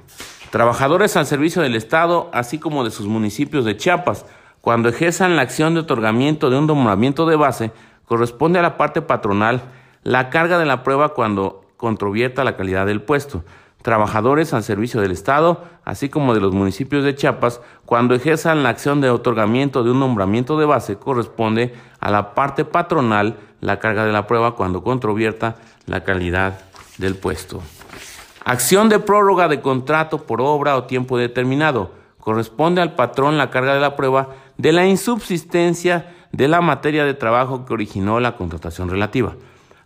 Trabajadores 0.50 1.16
al 1.16 1.26
servicio 1.26 1.62
del 1.62 1.78
Estado, 1.78 2.30
así 2.34 2.60
como 2.60 2.84
de 2.84 2.92
sus 2.92 3.08
municipios 3.08 3.64
de 3.64 3.78
Chiapas, 3.78 4.26
cuando 4.60 4.90
ejerzan 4.90 5.38
la 5.38 5.44
acción 5.44 5.74
de 5.74 5.80
otorgamiento 5.80 6.50
de 6.50 6.58
un 6.58 6.68
nombramiento 6.68 7.26
de 7.26 7.38
base, 7.38 7.72
corresponde 8.04 8.60
a 8.60 8.62
la 8.62 8.76
parte 8.76 9.02
patronal 9.02 9.62
la 10.04 10.30
carga 10.30 10.60
de 10.60 10.66
la 10.66 10.84
prueba 10.84 11.14
cuando 11.14 11.69
controvierta 11.80 12.44
la 12.44 12.58
calidad 12.58 12.86
del 12.86 13.02
puesto. 13.02 13.46
Trabajadores 13.82 14.54
al 14.54 14.64
servicio 14.64 15.00
del 15.00 15.14
Estado, 15.14 15.64
así 15.86 16.10
como 16.10 16.34
de 16.34 16.42
los 16.42 16.54
municipios 16.54 17.06
de 17.06 17.16
Chiapas, 17.16 17.62
cuando 17.86 18.16
ejerzan 18.16 18.64
la 18.64 18.70
acción 18.70 19.00
de 19.00 19.10
otorgamiento 19.10 19.82
de 19.86 19.92
un 19.92 20.02
nombramiento 20.02 20.60
de 20.60 20.66
base, 20.66 20.98
corresponde 20.98 21.74
a 22.02 22.12
la 22.12 22.36
parte 22.36 22.66
patronal 22.66 23.38
la 23.62 23.80
carga 23.80 24.04
de 24.04 24.12
la 24.12 24.28
prueba 24.28 24.56
cuando 24.56 24.84
controvierta 24.84 25.56
la 25.86 26.04
calidad 26.04 26.60
del 26.98 27.16
puesto. 27.16 27.62
Acción 28.44 28.90
de 28.90 29.00
prórroga 29.00 29.48
de 29.48 29.62
contrato 29.62 30.26
por 30.26 30.42
obra 30.42 30.76
o 30.76 30.84
tiempo 30.84 31.18
determinado. 31.18 31.94
Corresponde 32.20 32.82
al 32.82 32.96
patrón 32.96 33.38
la 33.38 33.50
carga 33.50 33.74
de 33.74 33.80
la 33.80 33.96
prueba 33.96 34.36
de 34.58 34.74
la 34.74 34.86
insubsistencia 34.86 36.14
de 36.34 36.50
la 36.50 36.60
materia 36.60 37.06
de 37.06 37.14
trabajo 37.14 37.64
que 37.64 37.74
originó 37.74 38.20
la 38.20 38.36
contratación 38.36 38.90
relativa. 38.90 39.36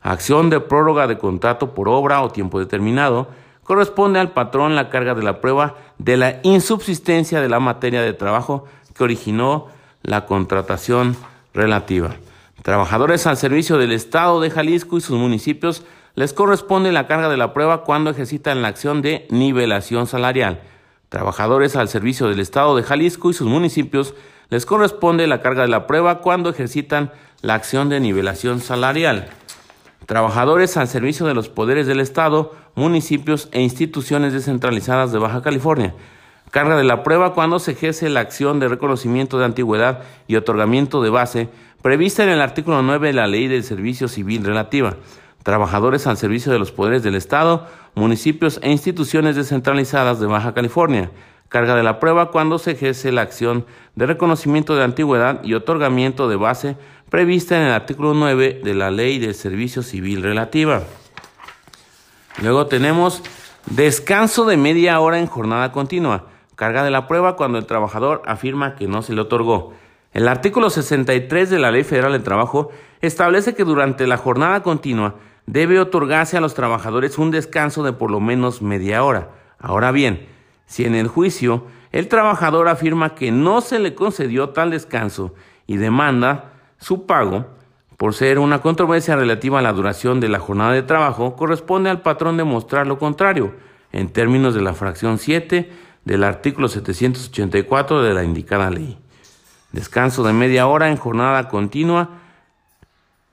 Acción 0.03 0.49
de 0.49 0.59
prórroga 0.59 1.07
de 1.07 1.17
contrato 1.17 1.73
por 1.73 1.87
obra 1.87 2.21
o 2.21 2.29
tiempo 2.29 2.59
determinado. 2.59 3.29
Corresponde 3.63 4.19
al 4.19 4.31
patrón 4.31 4.75
la 4.75 4.89
carga 4.89 5.15
de 5.15 5.23
la 5.23 5.39
prueba 5.39 5.75
de 5.97 6.17
la 6.17 6.41
insubsistencia 6.43 7.39
de 7.39 7.47
la 7.47 7.61
materia 7.61 8.01
de 8.01 8.11
trabajo 8.11 8.65
que 8.93 9.05
originó 9.05 9.67
la 10.01 10.25
contratación 10.25 11.15
relativa. 11.53 12.17
Trabajadores 12.61 13.25
al 13.27 13.37
servicio 13.37 13.77
del 13.77 13.93
Estado 13.93 14.41
de 14.41 14.51
Jalisco 14.51 14.97
y 14.97 15.01
sus 15.01 15.17
municipios 15.17 15.83
les 16.15 16.33
corresponde 16.33 16.91
la 16.91 17.07
carga 17.07 17.29
de 17.29 17.37
la 17.37 17.53
prueba 17.53 17.83
cuando 17.83 18.09
ejercitan 18.09 18.61
la 18.61 18.67
acción 18.67 19.01
de 19.01 19.25
nivelación 19.29 20.05
salarial. 20.05 20.61
Trabajadores 21.07 21.77
al 21.77 21.87
servicio 21.87 22.27
del 22.27 22.41
Estado 22.41 22.75
de 22.75 22.83
Jalisco 22.83 23.29
y 23.29 23.33
sus 23.33 23.47
municipios 23.47 24.13
les 24.49 24.65
corresponde 24.65 25.27
la 25.27 25.41
carga 25.41 25.61
de 25.61 25.69
la 25.69 25.87
prueba 25.87 26.19
cuando 26.19 26.49
ejercitan 26.49 27.11
la 27.41 27.55
acción 27.55 27.89
de 27.89 27.99
nivelación 27.99 28.59
salarial. 28.59 29.29
Trabajadores 30.13 30.77
al 30.77 30.87
servicio 30.87 31.25
de 31.25 31.33
los 31.33 31.49
poderes 31.49 31.87
del 31.87 31.99
Estado, 31.99 32.51
municipios 32.75 33.49
e 33.51 33.63
instituciones 33.63 34.31
descentralizadas 34.31 35.11
de 35.11 35.17
Baja 35.17 35.41
California. 35.41 35.95
Carga 36.51 36.77
de 36.77 36.83
la 36.83 37.01
prueba 37.01 37.33
cuando 37.33 37.57
se 37.57 37.71
ejerce 37.71 38.11
la 38.11 38.19
acción 38.19 38.59
de 38.59 38.67
reconocimiento 38.67 39.39
de 39.39 39.45
antigüedad 39.45 40.03
y 40.27 40.35
otorgamiento 40.35 41.01
de 41.01 41.09
base 41.09 41.49
prevista 41.81 42.21
en 42.21 42.29
el 42.29 42.41
artículo 42.41 42.83
9 42.83 43.07
de 43.07 43.13
la 43.13 43.25
Ley 43.25 43.47
del 43.47 43.63
Servicio 43.63 44.07
Civil 44.07 44.45
relativa 44.45 44.97
trabajadores 45.41 46.05
al 46.05 46.17
servicio 46.17 46.51
de 46.51 46.59
los 46.59 46.71
poderes 46.71 47.01
del 47.01 47.15
Estado, 47.15 47.65
municipios 47.95 48.59
e 48.61 48.69
instituciones 48.69 49.35
descentralizadas 49.35 50.19
de 50.19 50.27
Baja 50.27 50.53
California. 50.53 51.09
Carga 51.49 51.75
de 51.75 51.81
la 51.81 51.99
prueba 51.99 52.29
cuando 52.29 52.59
se 52.59 52.71
ejerce 52.71 53.11
la 53.11 53.21
acción 53.21 53.65
de 53.95 54.05
reconocimiento 54.05 54.75
de 54.75 54.83
antigüedad 54.83 55.43
y 55.43 55.55
otorgamiento 55.55 56.29
de 56.29 56.35
base 56.35 56.77
prevista 57.13 57.55
en 57.57 57.67
el 57.67 57.73
artículo 57.73 58.15
9 58.15 58.61
de 58.63 58.73
la 58.73 58.89
Ley 58.89 59.19
del 59.19 59.35
Servicio 59.35 59.83
Civil 59.83 60.23
relativa. 60.23 60.81
Luego 62.41 62.65
tenemos 62.65 63.21
descanso 63.67 64.45
de 64.45 64.57
media 64.57 64.99
hora 64.99 65.19
en 65.19 65.27
jornada 65.27 65.71
continua. 65.71 66.25
Carga 66.55 66.83
de 66.83 66.89
la 66.89 67.07
prueba 67.07 67.35
cuando 67.35 67.59
el 67.59 67.67
trabajador 67.67 68.23
afirma 68.25 68.73
que 68.73 68.87
no 68.87 69.03
se 69.03 69.13
le 69.13 69.21
otorgó. 69.21 69.75
El 70.11 70.27
artículo 70.27 70.71
63 70.71 71.51
de 71.51 71.59
la 71.59 71.69
Ley 71.69 71.83
Federal 71.83 72.13
del 72.13 72.23
Trabajo 72.23 72.71
establece 72.99 73.53
que 73.53 73.63
durante 73.63 74.07
la 74.07 74.17
jornada 74.17 74.63
continua 74.63 75.13
debe 75.45 75.79
otorgarse 75.79 76.37
a 76.37 76.41
los 76.41 76.55
trabajadores 76.55 77.19
un 77.19 77.29
descanso 77.29 77.83
de 77.83 77.93
por 77.93 78.09
lo 78.09 78.21
menos 78.21 78.63
media 78.63 79.03
hora. 79.03 79.29
Ahora 79.59 79.91
bien, 79.91 80.25
si 80.65 80.83
en 80.83 80.95
el 80.95 81.09
juicio 81.09 81.67
el 81.91 82.07
trabajador 82.07 82.69
afirma 82.69 83.13
que 83.13 83.31
no 83.31 83.61
se 83.61 83.77
le 83.77 83.93
concedió 83.93 84.49
tal 84.49 84.71
descanso 84.71 85.35
y 85.67 85.77
demanda 85.77 86.52
su 86.83 87.05
pago, 87.05 87.45
por 87.97 88.13
ser 88.13 88.39
una 88.39 88.61
controversia 88.61 89.15
relativa 89.15 89.59
a 89.59 89.61
la 89.61 89.71
duración 89.71 90.19
de 90.19 90.27
la 90.27 90.39
jornada 90.39 90.73
de 90.73 90.83
trabajo, 90.83 91.35
corresponde 91.35 91.89
al 91.89 92.01
patrón 92.01 92.35
demostrar 92.35 92.85
lo 92.87 92.99
contrario, 92.99 93.53
en 93.93 94.09
términos 94.09 94.53
de 94.53 94.61
la 94.61 94.73
fracción 94.73 95.17
7 95.17 95.71
del 96.03 96.23
artículo 96.23 96.67
784 96.67 98.03
de 98.03 98.13
la 98.13 98.23
indicada 98.23 98.69
ley. 98.69 98.97
Descanso 99.71 100.23
de 100.23 100.33
media 100.33 100.67
hora 100.67 100.89
en 100.89 100.97
jornada 100.97 101.47
continua 101.47 102.09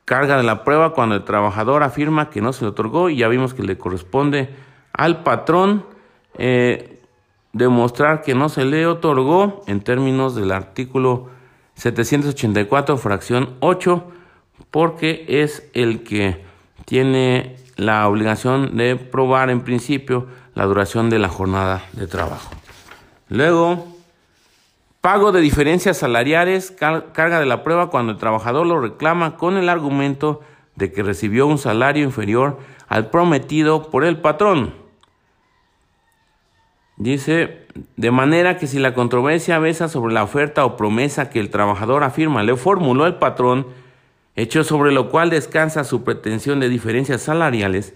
carga 0.05 0.37
de 0.37 0.43
la 0.45 0.63
prueba 0.65 0.93
cuando 0.93 1.17
el 1.17 1.25
trabajador 1.25 1.83
afirma 1.83 2.31
que 2.31 2.41
no 2.41 2.53
se 2.53 2.65
le 2.65 2.71
otorgó 2.71 3.11
y 3.11 3.17
ya 3.17 3.29
vimos 3.29 3.55
que 3.55 3.63
le 3.63 3.79
corresponde 3.79 4.51
al 4.93 5.23
patrón 5.23 5.85
eh, 6.39 7.01
demostrar 7.53 8.23
que 8.23 8.35
no 8.35 8.49
se 8.49 8.65
le 8.65 8.87
otorgó 8.87 9.63
en 9.67 9.81
términos 9.81 10.35
del 10.37 10.53
artículo 10.53 11.40
784 11.81 12.97
fracción 12.99 13.57
8 13.61 14.05
porque 14.71 15.25
es 15.27 15.69
el 15.73 16.03
que 16.03 16.45
tiene 16.85 17.57
la 17.77 18.07
obligación 18.07 18.77
de 18.77 18.97
probar 18.97 19.51
en 19.51 19.63
principio 19.63 20.27
la 20.55 20.67
duración 20.67 21.09
de 21.09 21.19
la 21.19 21.29
jornada 21.29 21.85
de 21.93 22.07
trabajo. 22.07 22.51
Luego, 23.29 23.87
Pago 25.01 25.33
de 25.33 25.41
diferencias 25.41 25.97
salariales, 25.97 26.73
carga 26.73 27.41
de 27.41 27.47
la 27.47 27.63
prueba 27.63 27.89
cuando 27.89 28.13
el 28.13 28.19
trabajador 28.19 28.67
lo 28.67 28.83
reclama 28.83 29.39
con 29.39 29.57
el 29.57 29.71
argumento 29.71 30.43
de 30.75 30.93
que 30.93 31.03
recibió 31.03 31.47
un 31.47 31.57
salario 31.57 32.05
inferior 32.05 32.59
al 32.87 33.09
prometido 33.09 33.91
por 33.91 34.05
el 34.05 34.19
patrón. 34.19 34.75
Dice, 37.01 37.65
de 37.97 38.11
manera 38.11 38.59
que 38.59 38.67
si 38.67 38.79
la 38.79 38.93
controversia 38.93 39.59
besa 39.59 39.89
sobre 39.89 40.13
la 40.13 40.23
oferta 40.23 40.67
o 40.67 40.77
promesa 40.77 41.31
que 41.31 41.41
el 41.41 41.49
trabajador 41.49 42.05
afirma 42.05 42.43
le 42.43 42.55
formuló 42.57 43.07
el 43.07 43.15
patrón, 43.15 43.69
hecho 44.37 44.65
sobre 44.65 44.93
lo 44.93 45.09
cual 45.09 45.31
descansa 45.31 45.85
su 45.85 46.05
pretensión 46.05 46.61
de 46.61 46.69
diferencias 46.69 47.23
salariales, 47.23 47.95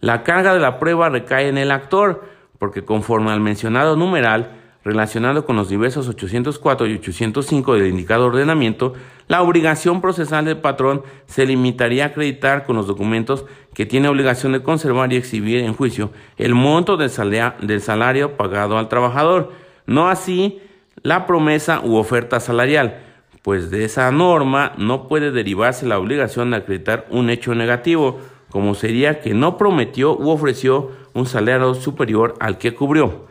la 0.00 0.22
carga 0.22 0.54
de 0.54 0.60
la 0.60 0.78
prueba 0.78 1.10
recae 1.10 1.48
en 1.48 1.58
el 1.58 1.70
actor, 1.70 2.24
porque 2.58 2.82
conforme 2.82 3.30
al 3.30 3.40
mencionado 3.40 3.94
numeral, 3.94 4.52
relacionado 4.86 5.44
con 5.44 5.56
los 5.56 5.68
diversos 5.68 6.08
804 6.08 6.86
y 6.86 6.94
805 6.94 7.74
del 7.74 7.88
indicado 7.88 8.26
ordenamiento, 8.26 8.94
la 9.26 9.42
obligación 9.42 10.00
procesal 10.00 10.44
del 10.44 10.58
patrón 10.58 11.02
se 11.26 11.44
limitaría 11.44 12.04
a 12.04 12.06
acreditar 12.08 12.64
con 12.64 12.76
los 12.76 12.86
documentos 12.86 13.46
que 13.74 13.84
tiene 13.84 14.06
obligación 14.06 14.52
de 14.52 14.62
conservar 14.62 15.12
y 15.12 15.16
exhibir 15.16 15.58
en 15.64 15.74
juicio 15.74 16.12
el 16.36 16.54
monto 16.54 16.96
del 16.96 17.10
salario, 17.10 18.36
pagado 18.36 18.78
al 18.78 18.88
trabajador, 18.88 19.50
no 19.86 20.08
así 20.08 20.60
la 21.02 21.26
promesa 21.26 21.80
u 21.80 21.96
oferta 21.96 22.38
salarial, 22.38 23.00
pues 23.42 23.72
de 23.72 23.84
esa 23.84 24.12
norma 24.12 24.72
no 24.78 25.08
puede 25.08 25.32
derivarse 25.32 25.84
la 25.84 25.98
obligación 25.98 26.52
de 26.52 26.58
acreditar 26.58 27.06
un 27.10 27.28
hecho 27.28 27.56
negativo, 27.56 28.20
como 28.50 28.76
sería 28.76 29.18
que 29.18 29.34
no 29.34 29.58
prometió 29.58 30.16
u 30.16 30.30
ofreció 30.30 30.92
un 31.12 31.26
salario 31.26 31.74
superior 31.74 32.36
al 32.38 32.58
que 32.58 32.72
cubrió 32.72 33.26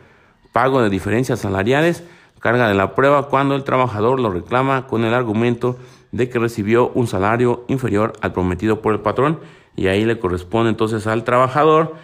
pago 0.56 0.80
de 0.80 0.88
diferencias 0.88 1.40
salariales, 1.40 2.02
carga 2.40 2.66
de 2.66 2.72
la 2.72 2.94
prueba 2.94 3.28
cuando 3.28 3.56
el 3.56 3.62
trabajador 3.62 4.18
lo 4.18 4.30
reclama 4.30 4.86
con 4.86 5.04
el 5.04 5.12
argumento 5.12 5.76
de 6.12 6.30
que 6.30 6.38
recibió 6.38 6.88
un 6.94 7.06
salario 7.06 7.66
inferior 7.68 8.14
al 8.22 8.32
prometido 8.32 8.80
por 8.80 8.94
el 8.94 9.00
patrón 9.00 9.38
y 9.76 9.88
ahí 9.88 10.06
le 10.06 10.18
corresponde 10.18 10.70
entonces 10.70 11.06
al 11.06 11.24
trabajador 11.24 11.96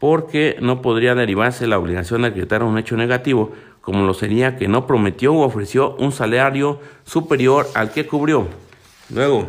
porque 0.00 0.56
no 0.60 0.82
podría 0.82 1.14
derivarse 1.14 1.68
la 1.68 1.78
obligación 1.78 2.22
de 2.22 2.28
acreditar 2.28 2.64
un 2.64 2.76
hecho 2.76 2.96
negativo 2.96 3.52
como 3.80 4.04
lo 4.04 4.14
sería 4.14 4.56
que 4.56 4.66
no 4.66 4.84
prometió 4.84 5.32
u 5.32 5.42
ofreció 5.42 5.94
un 5.94 6.10
salario 6.10 6.80
superior 7.04 7.68
al 7.76 7.92
que 7.92 8.08
cubrió. 8.08 8.48
Luego, 9.10 9.46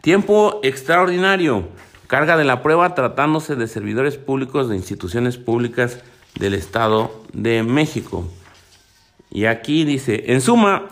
Tiempo 0.00 0.60
extraordinario. 0.62 1.64
Carga 2.06 2.36
de 2.36 2.44
la 2.44 2.62
prueba 2.62 2.94
tratándose 2.94 3.56
de 3.56 3.66
servidores 3.66 4.16
públicos 4.16 4.68
de 4.68 4.76
instituciones 4.76 5.38
públicas 5.38 6.04
del 6.38 6.54
Estado 6.54 7.10
de 7.32 7.62
México. 7.62 8.24
Y 9.30 9.46
aquí 9.46 9.84
dice, 9.84 10.24
en 10.32 10.40
suma, 10.40 10.88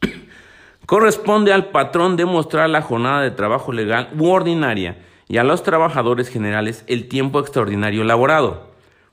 corresponde 0.86 1.52
al 1.52 1.66
patrón 1.66 2.16
demostrar 2.16 2.68
la 2.70 2.82
jornada 2.82 3.22
de 3.22 3.30
trabajo 3.30 3.72
legal 3.72 4.10
u 4.18 4.28
ordinaria 4.28 4.98
y 5.28 5.38
a 5.38 5.44
los 5.44 5.62
trabajadores 5.62 6.28
generales 6.28 6.84
el 6.88 7.08
tiempo 7.08 7.38
extraordinario 7.40 8.04
laborado 8.04 8.70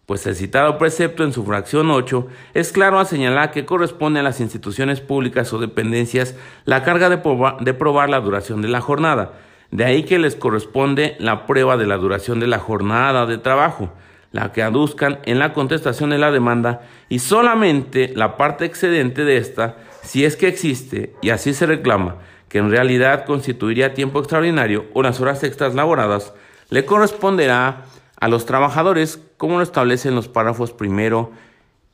pues 0.07 0.25
el 0.25 0.35
citado 0.35 0.77
precepto 0.77 1.25
en 1.25 1.33
su 1.33 1.43
fracción 1.43 1.91
8 1.91 2.27
es 2.53 2.71
claro 2.71 2.97
a 2.97 3.03
señalar 3.03 3.51
que 3.51 3.65
corresponde 3.65 4.21
a 4.21 4.23
las 4.23 4.39
instituciones 4.39 5.01
públicas 5.01 5.51
o 5.51 5.59
dependencias 5.59 6.33
la 6.63 6.81
carga 6.83 7.09
de, 7.09 7.17
probar 7.17 8.09
la 8.09 8.21
duración 8.21 8.61
de 8.61 8.69
la 8.69 8.79
jornada. 8.79 9.33
De 9.69 9.83
ahí 9.83 10.03
que 10.03 10.17
les 10.17 10.37
corresponde 10.37 11.17
la 11.19 11.45
prueba 11.45 11.75
de 11.75 11.87
la 11.87 11.97
duración 11.97 12.39
de 12.39 12.47
la 12.47 12.57
jornada 12.57 13.25
de 13.25 13.37
trabajo, 13.37 13.89
la 14.31 14.51
que 14.51 14.63
aduzcan 14.63 15.19
en 15.25 15.39
la 15.39 15.53
contestación 15.53 16.09
de 16.09 16.17
la 16.17 16.31
demanda 16.31 16.81
y 17.09 17.19
solamente 17.19 18.11
la 18.15 18.37
parte 18.37 18.65
excedente 18.65 19.23
de 19.25 19.37
esta, 19.37 19.77
si 20.03 20.25
es 20.25 20.35
que 20.35 20.47
existe 20.47 21.13
y 21.21 21.29
así 21.29 21.53
se 21.53 21.65
reclama, 21.65 22.17
que 22.49 22.59
en 22.59 22.69
realidad 22.69 23.25
constituiría 23.25 23.93
tiempo 23.93 24.19
extraordinario 24.19 24.85
o 24.93 25.01
las 25.01 25.19
horas 25.19 25.43
extras 25.43 25.75
laboradas, 25.75 26.33
le 26.69 26.85
corresponderá 26.85 27.85
a 28.19 28.27
los 28.27 28.45
trabajadores, 28.45 29.19
como 29.37 29.57
lo 29.57 29.63
establecen 29.63 30.15
los 30.15 30.27
párrafos 30.27 30.71
primero 30.71 31.31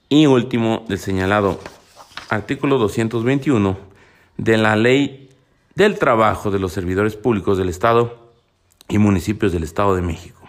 y 0.10 0.26
último 0.26 0.86
del 0.88 1.00
señalado 1.00 1.60
artículo 2.30 2.78
221 2.78 3.78
de 4.38 4.58
la 4.58 4.76
Ley 4.76 5.30
del 5.76 5.98
Trabajo 5.98 6.52
de 6.52 6.60
los 6.60 6.72
Servidores 6.72 7.16
Públicos 7.16 7.58
del 7.58 7.70
Estado 7.70 8.32
y 8.88 8.98
municipios 8.98 9.52
del 9.52 9.64
Estado 9.64 9.96
de 9.96 10.02
México. 10.02 10.43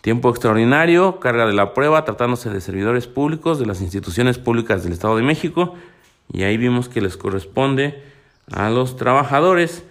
Tiempo 0.00 0.30
extraordinario, 0.30 1.18
carga 1.18 1.46
de 1.46 1.52
la 1.52 1.74
prueba, 1.74 2.04
tratándose 2.04 2.50
de 2.50 2.60
servidores 2.60 3.06
públicos 3.06 3.58
de 3.58 3.66
las 3.66 3.80
instituciones 3.80 4.38
públicas 4.38 4.84
del 4.84 4.92
Estado 4.92 5.16
de 5.16 5.22
México, 5.22 5.74
y 6.32 6.44
ahí 6.44 6.56
vimos 6.56 6.88
que 6.88 7.00
les 7.00 7.16
corresponde 7.16 8.02
a 8.52 8.70
los 8.70 8.96
trabajadores 8.96 9.84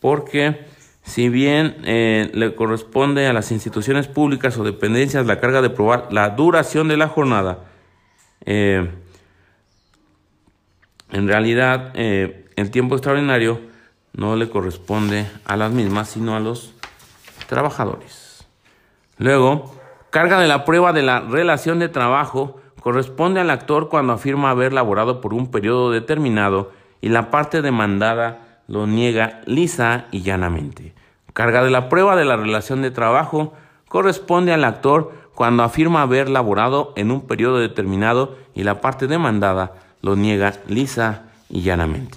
porque 0.00 0.64
si 1.02 1.28
bien 1.28 1.76
eh, 1.84 2.30
le 2.34 2.54
corresponde 2.54 3.26
a 3.26 3.32
las 3.32 3.52
instituciones 3.52 4.06
públicas 4.08 4.56
o 4.58 4.64
dependencias 4.64 5.26
la 5.26 5.40
carga 5.40 5.62
de 5.62 5.70
probar 5.70 6.08
la 6.12 6.30
duración 6.30 6.88
de 6.88 6.96
la 6.96 7.08
jornada, 7.08 7.64
eh, 8.44 8.90
en 11.10 11.28
realidad 11.28 11.92
eh, 11.94 12.46
el 12.56 12.70
tiempo 12.70 12.94
extraordinario 12.94 13.60
no 14.12 14.36
le 14.36 14.48
corresponde 14.48 15.26
a 15.44 15.56
las 15.56 15.72
mismas, 15.72 16.10
sino 16.10 16.36
a 16.36 16.40
los 16.40 16.74
trabajadores. 17.48 18.19
Luego, 19.20 19.70
carga 20.08 20.40
de 20.40 20.48
la 20.48 20.64
prueba 20.64 20.94
de 20.94 21.02
la 21.02 21.20
relación 21.20 21.78
de 21.78 21.90
trabajo 21.90 22.58
corresponde 22.80 23.38
al 23.38 23.50
actor 23.50 23.90
cuando 23.90 24.14
afirma 24.14 24.48
haber 24.48 24.72
laborado 24.72 25.20
por 25.20 25.34
un 25.34 25.50
periodo 25.50 25.90
determinado 25.90 26.72
y 27.02 27.10
la 27.10 27.30
parte 27.30 27.60
demandada 27.60 28.62
lo 28.66 28.86
niega 28.86 29.42
lisa 29.44 30.06
y 30.10 30.22
llanamente. 30.22 30.94
Carga 31.34 31.62
de 31.62 31.70
la 31.70 31.90
prueba 31.90 32.16
de 32.16 32.24
la 32.24 32.38
relación 32.38 32.80
de 32.80 32.90
trabajo 32.90 33.52
corresponde 33.88 34.54
al 34.54 34.64
actor 34.64 35.12
cuando 35.34 35.64
afirma 35.64 36.00
haber 36.00 36.30
laborado 36.30 36.94
en 36.96 37.10
un 37.10 37.26
periodo 37.26 37.58
determinado 37.58 38.38
y 38.54 38.62
la 38.62 38.80
parte 38.80 39.06
demandada 39.06 39.74
lo 40.00 40.16
niega 40.16 40.54
lisa 40.66 41.24
y 41.50 41.60
llanamente. 41.60 42.16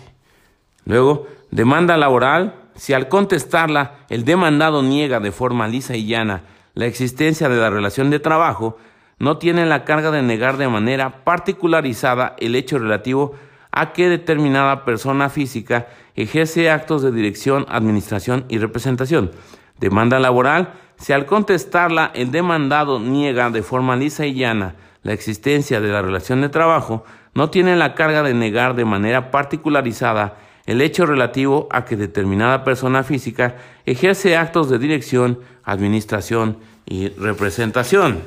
Luego, 0.86 1.28
demanda 1.52 1.98
laboral, 1.98 2.54
si 2.76 2.94
al 2.94 3.10
contestarla 3.10 4.06
el 4.08 4.24
demandado 4.24 4.82
niega 4.82 5.20
de 5.20 5.34
forma 5.34 5.68
lisa 5.68 5.98
y 5.98 6.06
llana 6.06 6.44
la 6.74 6.86
existencia 6.86 7.50
de 7.50 7.58
la 7.58 7.70
relación 7.70 8.10
de 8.10 8.20
trabajo, 8.20 8.78
no 9.20 9.38
tiene 9.38 9.66
la 9.66 9.86
carga 9.86 10.12
de 10.12 10.22
negar 10.22 10.58
de 10.58 10.68
manera 10.68 11.24
particularizada 11.24 12.36
el 12.40 12.56
hecho 12.56 12.80
relativo 12.80 13.36
a 13.72 13.94
que 13.94 14.10
determinada 14.10 14.86
persona 14.86 15.30
física 15.30 15.88
ejerce 16.16 16.70
actos 16.70 17.02
de 17.02 17.12
dirección, 17.12 17.66
administración 17.70 18.46
y 18.50 18.58
representación. 18.58 19.32
Demanda 19.80 20.20
laboral, 20.20 20.74
si 20.98 21.14
al 21.14 21.26
contestarla 21.26 22.12
el 22.14 22.32
demandado 22.32 23.00
niega 23.00 23.50
de 23.50 23.64
forma 23.64 23.96
lisa 23.96 24.26
y 24.26 24.36
llana 24.36 24.76
la 25.02 25.14
existencia 25.14 25.82
de 25.82 25.90
la 25.90 26.02
relación 26.02 26.42
de 26.42 26.50
trabajo, 26.50 27.04
no 27.34 27.50
tiene 27.50 27.76
la 27.76 27.96
carga 27.96 28.24
de 28.24 28.34
negar 28.34 28.76
de 28.76 28.86
manera 28.86 29.32
particularizada 29.32 30.38
el 30.66 30.82
hecho 30.82 31.06
relativo 31.06 31.68
a 31.72 31.86
que 31.86 31.96
determinada 31.98 32.64
persona 32.64 33.04
física 33.04 33.58
ejerce 33.86 34.38
actos 34.38 34.70
de 34.70 34.80
dirección, 34.80 35.40
administración 35.64 36.58
y 36.86 37.10
representación. 37.10 38.22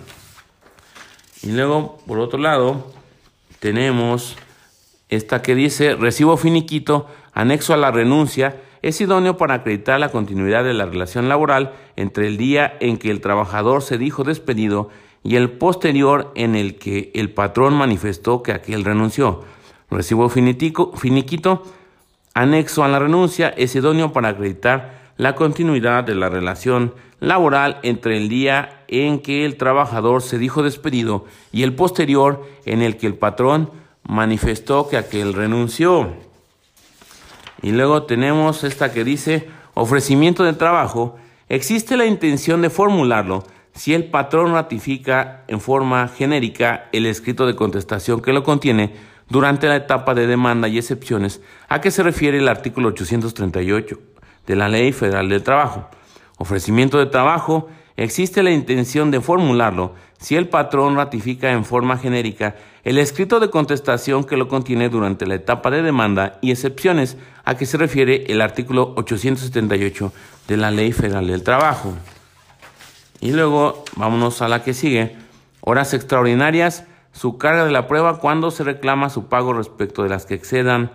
Y 1.42 1.53
luego, 1.53 1.99
por 2.07 2.18
otro 2.18 2.38
lado, 2.38 2.92
tenemos 3.61 4.37
esta 5.09 5.42
que 5.42 5.55
dice, 5.55 5.94
recibo 5.94 6.37
finiquito, 6.37 7.07
anexo 7.33 7.72
a 7.72 7.77
la 7.77 7.90
renuncia, 7.90 8.61
es 8.83 9.01
idóneo 9.01 9.37
para 9.37 9.55
acreditar 9.55 9.99
la 9.99 10.11
continuidad 10.11 10.64
de 10.64 10.75
la 10.75 10.87
relación 10.87 11.29
laboral 11.29 11.72
entre 11.96 12.27
el 12.27 12.37
día 12.37 12.77
en 12.81 12.99
que 12.99 13.11
el 13.11 13.20
trabajador 13.20 13.83
se 13.83 13.99
dijo 13.99 14.25
despedido 14.25 14.90
y 15.22 15.37
el 15.37 15.51
posterior 15.51 16.33
en 16.35 16.55
el 16.55 16.77
que 16.77 17.11
el 17.14 17.31
patrón 17.31 17.75
manifestó 17.75 18.42
que 18.42 18.53
aquel 18.53 18.85
renunció. 18.85 19.42
Recibo 19.90 20.29
finiquito, 20.29 21.62
anexo 22.37 22.85
a 22.85 22.88
la 22.88 22.99
renuncia, 22.99 23.49
es 23.49 23.75
idóneo 23.75 24.12
para 24.12 24.29
acreditar 24.29 25.12
la 25.16 25.35
continuidad 25.35 26.05
de 26.05 26.14
la 26.14 26.29
relación 26.29 26.92
laboral 27.18 27.81
entre 27.83 28.18
el 28.18 28.29
día 28.29 28.85
en 28.88 29.20
que 29.20 29.46
el 29.46 29.57
trabajador 29.57 30.20
se 30.20 30.37
dijo 30.37 30.62
despedido 30.62 31.25
y 31.51 31.62
el 31.62 31.75
posterior 31.75 32.46
en 32.66 32.83
el 32.83 32.99
que 32.99 33.07
el 33.07 33.14
patrón 33.14 33.70
manifestó 34.03 34.87
que 34.87 34.99
aquel 34.99 35.33
renunció. 35.33 36.12
Y 37.62 37.72
luego 37.72 38.03
tenemos 38.03 38.64
esta 38.64 38.92
que 38.92 39.03
dice 39.03 39.49
ofrecimiento 39.72 40.44
de 40.44 40.53
trabajo. 40.53 41.16
Existe 41.49 41.96
la 41.96 42.05
intención 42.05 42.61
de 42.61 42.68
formularlo 42.68 43.44
si 43.72 43.94
el 43.94 44.11
patrón 44.11 44.53
ratifica 44.53 45.44
en 45.49 45.62
forma 45.62 46.09
genérica 46.09 46.90
el 46.92 47.07
escrito 47.07 47.46
de 47.46 47.57
contestación 47.57 48.20
que 48.20 48.35
lo 48.35 48.42
contiene 48.42 49.16
durante 49.29 49.67
la 49.67 49.77
etapa 49.77 50.15
de 50.15 50.27
demanda 50.27 50.69
y 50.69 50.79
excepciones 50.79 51.41
a 51.69 51.81
que 51.81 51.91
se 51.91 52.03
refiere 52.03 52.39
el 52.39 52.49
artículo 52.49 52.89
838 52.89 53.99
de 54.47 54.57
la 54.57 54.69
Ley 54.69 54.93
Federal 54.93 55.29
del 55.29 55.43
Trabajo. 55.43 55.89
Ofrecimiento 56.39 56.99
de 56.99 57.07
trabajo. 57.07 57.69
Existe 57.97 58.43
la 58.43 58.51
intención 58.51 59.11
de 59.11 59.21
formularlo 59.21 59.95
si 60.19 60.37
el 60.37 60.49
patrón 60.49 60.97
ratifica 60.97 61.53
en 61.53 61.65
forma 61.65 61.99
genérica 61.99 62.57
el 62.85 62.99
escrito 62.99 63.41
de 63.41 63.51
contestación 63.51 64.25
que 64.25 64.37
lo 64.37 64.49
contiene 64.49 64.89
durante 64.89 65.27
la 65.27 65.35
etapa 65.35 65.71
de 65.71 65.83
demanda 65.83 66.39
y 66.41 66.51
excepciones 66.51 67.17
a 67.45 67.57
que 67.57 67.67
se 67.67 67.79
refiere 67.79 68.25
el 68.29 68.41
artículo 68.41 68.93
878 68.97 70.12
de 70.47 70.57
la 70.57 70.71
Ley 70.71 70.93
Federal 70.93 71.27
del 71.27 71.43
Trabajo. 71.43 71.95
Y 73.21 73.33
luego 73.33 73.85
vámonos 73.97 74.43
a 74.43 74.49
la 74.49 74.62
que 74.62 74.75
sigue. 74.75 75.17
Horas 75.62 75.95
extraordinarias, 75.95 76.85
su 77.17 77.39
carga 77.39 77.65
de 77.65 77.73
la 77.73 77.87
prueba 77.87 78.19
cuando 78.19 78.51
se 78.51 78.63
reclama 78.63 79.09
su 79.09 79.29
pago 79.29 79.55
respecto 79.55 80.03
de 80.03 80.11
las 80.11 80.27
que 80.27 80.35
excedan 80.35 80.91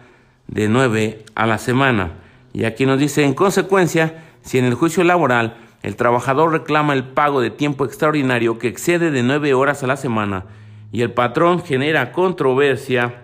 de 0.47 0.69
9 0.69 1.25
a 1.33 1.47
la 1.47 1.57
semana. 1.57 2.11
Y 2.53 2.65
aquí 2.65 2.85
nos 2.85 2.99
dice, 2.99 3.23
en 3.23 3.33
consecuencia, 3.33 4.23
si 4.43 4.59
en 4.59 4.65
el 4.65 4.75
juicio 4.75 5.03
laboral 5.03 5.57
el 5.81 5.95
trabajador 5.95 6.51
reclama 6.51 6.93
el 6.93 7.05
pago 7.05 7.41
de 7.41 7.49
tiempo 7.49 7.85
extraordinario 7.85 8.59
que 8.59 8.67
excede 8.67 9.09
de 9.09 9.23
9 9.23 9.55
horas 9.55 9.81
a 9.81 9.87
la 9.87 9.97
semana, 9.97 10.45
y 10.91 11.01
el 11.01 11.11
patrón 11.11 11.63
genera 11.63 12.11
controversia 12.11 13.23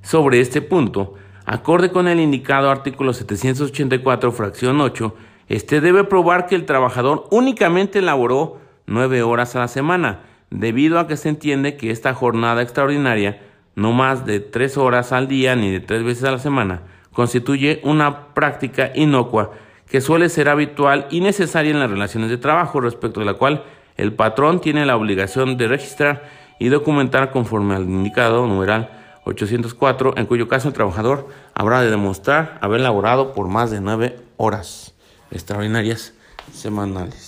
sobre 0.00 0.40
este 0.40 0.62
punto, 0.62 1.14
acorde 1.44 1.90
con 1.90 2.06
el 2.06 2.20
indicado 2.20 2.70
artículo 2.70 3.12
784, 3.12 4.30
fracción 4.30 4.80
8, 4.80 5.16
este 5.48 5.80
debe 5.80 6.04
probar 6.04 6.46
que 6.46 6.54
el 6.54 6.66
trabajador 6.66 7.26
únicamente 7.32 8.00
laboró 8.00 8.58
nueve 8.86 9.24
horas 9.24 9.56
a 9.56 9.60
la 9.60 9.68
semana, 9.68 10.20
debido 10.50 10.98
a 10.98 11.06
que 11.06 11.16
se 11.16 11.28
entiende 11.28 11.76
que 11.76 11.90
esta 11.90 12.14
jornada 12.14 12.62
extraordinaria, 12.62 13.40
no 13.74 13.92
más 13.92 14.26
de 14.26 14.40
tres 14.40 14.76
horas 14.76 15.12
al 15.12 15.28
día 15.28 15.56
ni 15.56 15.70
de 15.70 15.80
tres 15.80 16.02
veces 16.02 16.24
a 16.24 16.32
la 16.32 16.38
semana, 16.38 16.82
constituye 17.12 17.80
una 17.84 18.34
práctica 18.34 18.92
inocua 18.94 19.52
que 19.88 20.00
suele 20.00 20.28
ser 20.28 20.48
habitual 20.48 21.06
y 21.10 21.20
necesaria 21.20 21.72
en 21.72 21.80
las 21.80 21.90
relaciones 21.90 22.30
de 22.30 22.38
trabajo, 22.38 22.80
respecto 22.80 23.20
de 23.20 23.26
la 23.26 23.34
cual 23.34 23.64
el 23.96 24.12
patrón 24.12 24.60
tiene 24.60 24.86
la 24.86 24.96
obligación 24.96 25.56
de 25.56 25.68
registrar 25.68 26.28
y 26.58 26.68
documentar 26.68 27.30
conforme 27.30 27.74
al 27.74 27.84
indicado 27.84 28.46
numeral 28.46 28.90
804, 29.24 30.14
en 30.16 30.26
cuyo 30.26 30.48
caso 30.48 30.68
el 30.68 30.74
trabajador 30.74 31.28
habrá 31.54 31.82
de 31.82 31.90
demostrar 31.90 32.58
haber 32.60 32.80
laborado 32.80 33.32
por 33.32 33.48
más 33.48 33.70
de 33.70 33.80
nueve 33.80 34.16
horas 34.36 34.94
extraordinarias 35.30 36.14
semanales. 36.52 37.27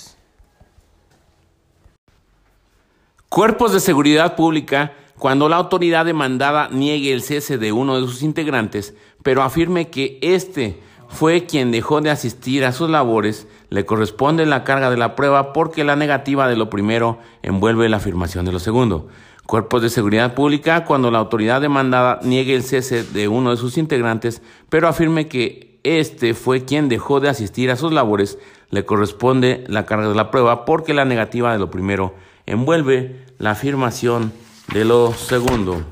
Cuerpos 3.30 3.72
de 3.72 3.78
seguridad 3.78 4.34
pública, 4.34 4.92
cuando 5.16 5.48
la 5.48 5.54
autoridad 5.54 6.04
demandada 6.04 6.68
niegue 6.72 7.12
el 7.12 7.22
cese 7.22 7.58
de 7.58 7.70
uno 7.70 7.94
de 7.94 8.04
sus 8.04 8.24
integrantes, 8.24 8.92
pero 9.22 9.44
afirme 9.44 9.88
que 9.88 10.18
éste 10.20 10.80
fue 11.06 11.46
quien 11.46 11.70
dejó 11.70 12.00
de 12.00 12.10
asistir 12.10 12.64
a 12.64 12.72
sus 12.72 12.90
labores, 12.90 13.46
le 13.68 13.86
corresponde 13.86 14.46
la 14.46 14.64
carga 14.64 14.90
de 14.90 14.96
la 14.96 15.14
prueba 15.14 15.52
porque 15.52 15.84
la 15.84 15.94
negativa 15.94 16.48
de 16.48 16.56
lo 16.56 16.70
primero 16.70 17.20
envuelve 17.42 17.88
la 17.88 17.98
afirmación 17.98 18.46
de 18.46 18.52
lo 18.52 18.58
segundo. 18.58 19.06
Cuerpos 19.46 19.82
de 19.82 19.90
seguridad 19.90 20.34
pública, 20.34 20.84
cuando 20.84 21.12
la 21.12 21.18
autoridad 21.18 21.60
demandada 21.60 22.18
niegue 22.24 22.56
el 22.56 22.64
cese 22.64 23.04
de 23.04 23.28
uno 23.28 23.52
de 23.52 23.58
sus 23.58 23.78
integrantes, 23.78 24.42
pero 24.68 24.88
afirme 24.88 25.28
que 25.28 25.78
éste 25.84 26.34
fue 26.34 26.64
quien 26.64 26.88
dejó 26.88 27.20
de 27.20 27.28
asistir 27.28 27.70
a 27.70 27.76
sus 27.76 27.92
labores, 27.92 28.40
le 28.70 28.84
corresponde 28.84 29.62
la 29.68 29.86
carga 29.86 30.08
de 30.08 30.16
la 30.16 30.32
prueba 30.32 30.64
porque 30.64 30.94
la 30.94 31.04
negativa 31.04 31.52
de 31.52 31.60
lo 31.60 31.70
primero 31.70 32.12
envuelve 32.50 33.24
la 33.38 33.52
afirmación 33.52 34.32
de 34.72 34.84
lo 34.84 35.14
segundo. 35.14 35.84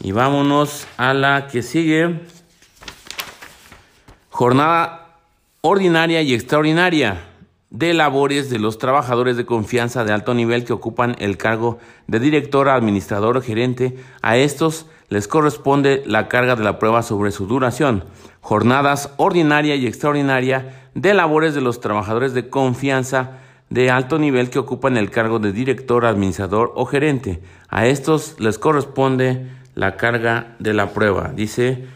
Y 0.00 0.12
vámonos 0.12 0.86
a 0.96 1.12
la 1.12 1.48
que 1.48 1.62
sigue. 1.62 2.20
Jornada 4.30 5.18
ordinaria 5.60 6.22
y 6.22 6.32
extraordinaria 6.32 7.24
de 7.70 7.92
labores 7.92 8.48
de 8.48 8.58
los 8.58 8.78
trabajadores 8.78 9.36
de 9.36 9.44
confianza 9.44 10.04
de 10.04 10.12
alto 10.12 10.32
nivel 10.32 10.64
que 10.64 10.72
ocupan 10.72 11.14
el 11.18 11.36
cargo 11.36 11.78
de 12.06 12.20
director, 12.20 12.70
administrador 12.70 13.42
gerente. 13.42 13.98
A 14.22 14.38
estos 14.38 14.86
les 15.10 15.28
corresponde 15.28 16.02
la 16.06 16.28
carga 16.28 16.56
de 16.56 16.64
la 16.64 16.78
prueba 16.78 17.02
sobre 17.02 17.32
su 17.32 17.46
duración. 17.46 18.04
Jornadas 18.40 19.12
ordinaria 19.18 19.76
y 19.76 19.86
extraordinaria 19.86 20.88
de 20.94 21.12
labores 21.12 21.54
de 21.54 21.60
los 21.60 21.80
trabajadores 21.80 22.32
de 22.32 22.48
confianza 22.48 23.40
de 23.70 23.90
alto 23.90 24.18
nivel 24.18 24.50
que 24.50 24.58
ocupan 24.58 24.96
el 24.96 25.10
cargo 25.10 25.38
de 25.38 25.52
director, 25.52 26.06
administrador 26.06 26.72
o 26.74 26.86
gerente. 26.86 27.40
A 27.68 27.86
estos 27.86 28.40
les 28.40 28.58
corresponde 28.58 29.46
la 29.74 29.96
carga 29.96 30.56
de 30.58 30.74
la 30.74 30.90
prueba. 30.90 31.32
Dice 31.34 31.86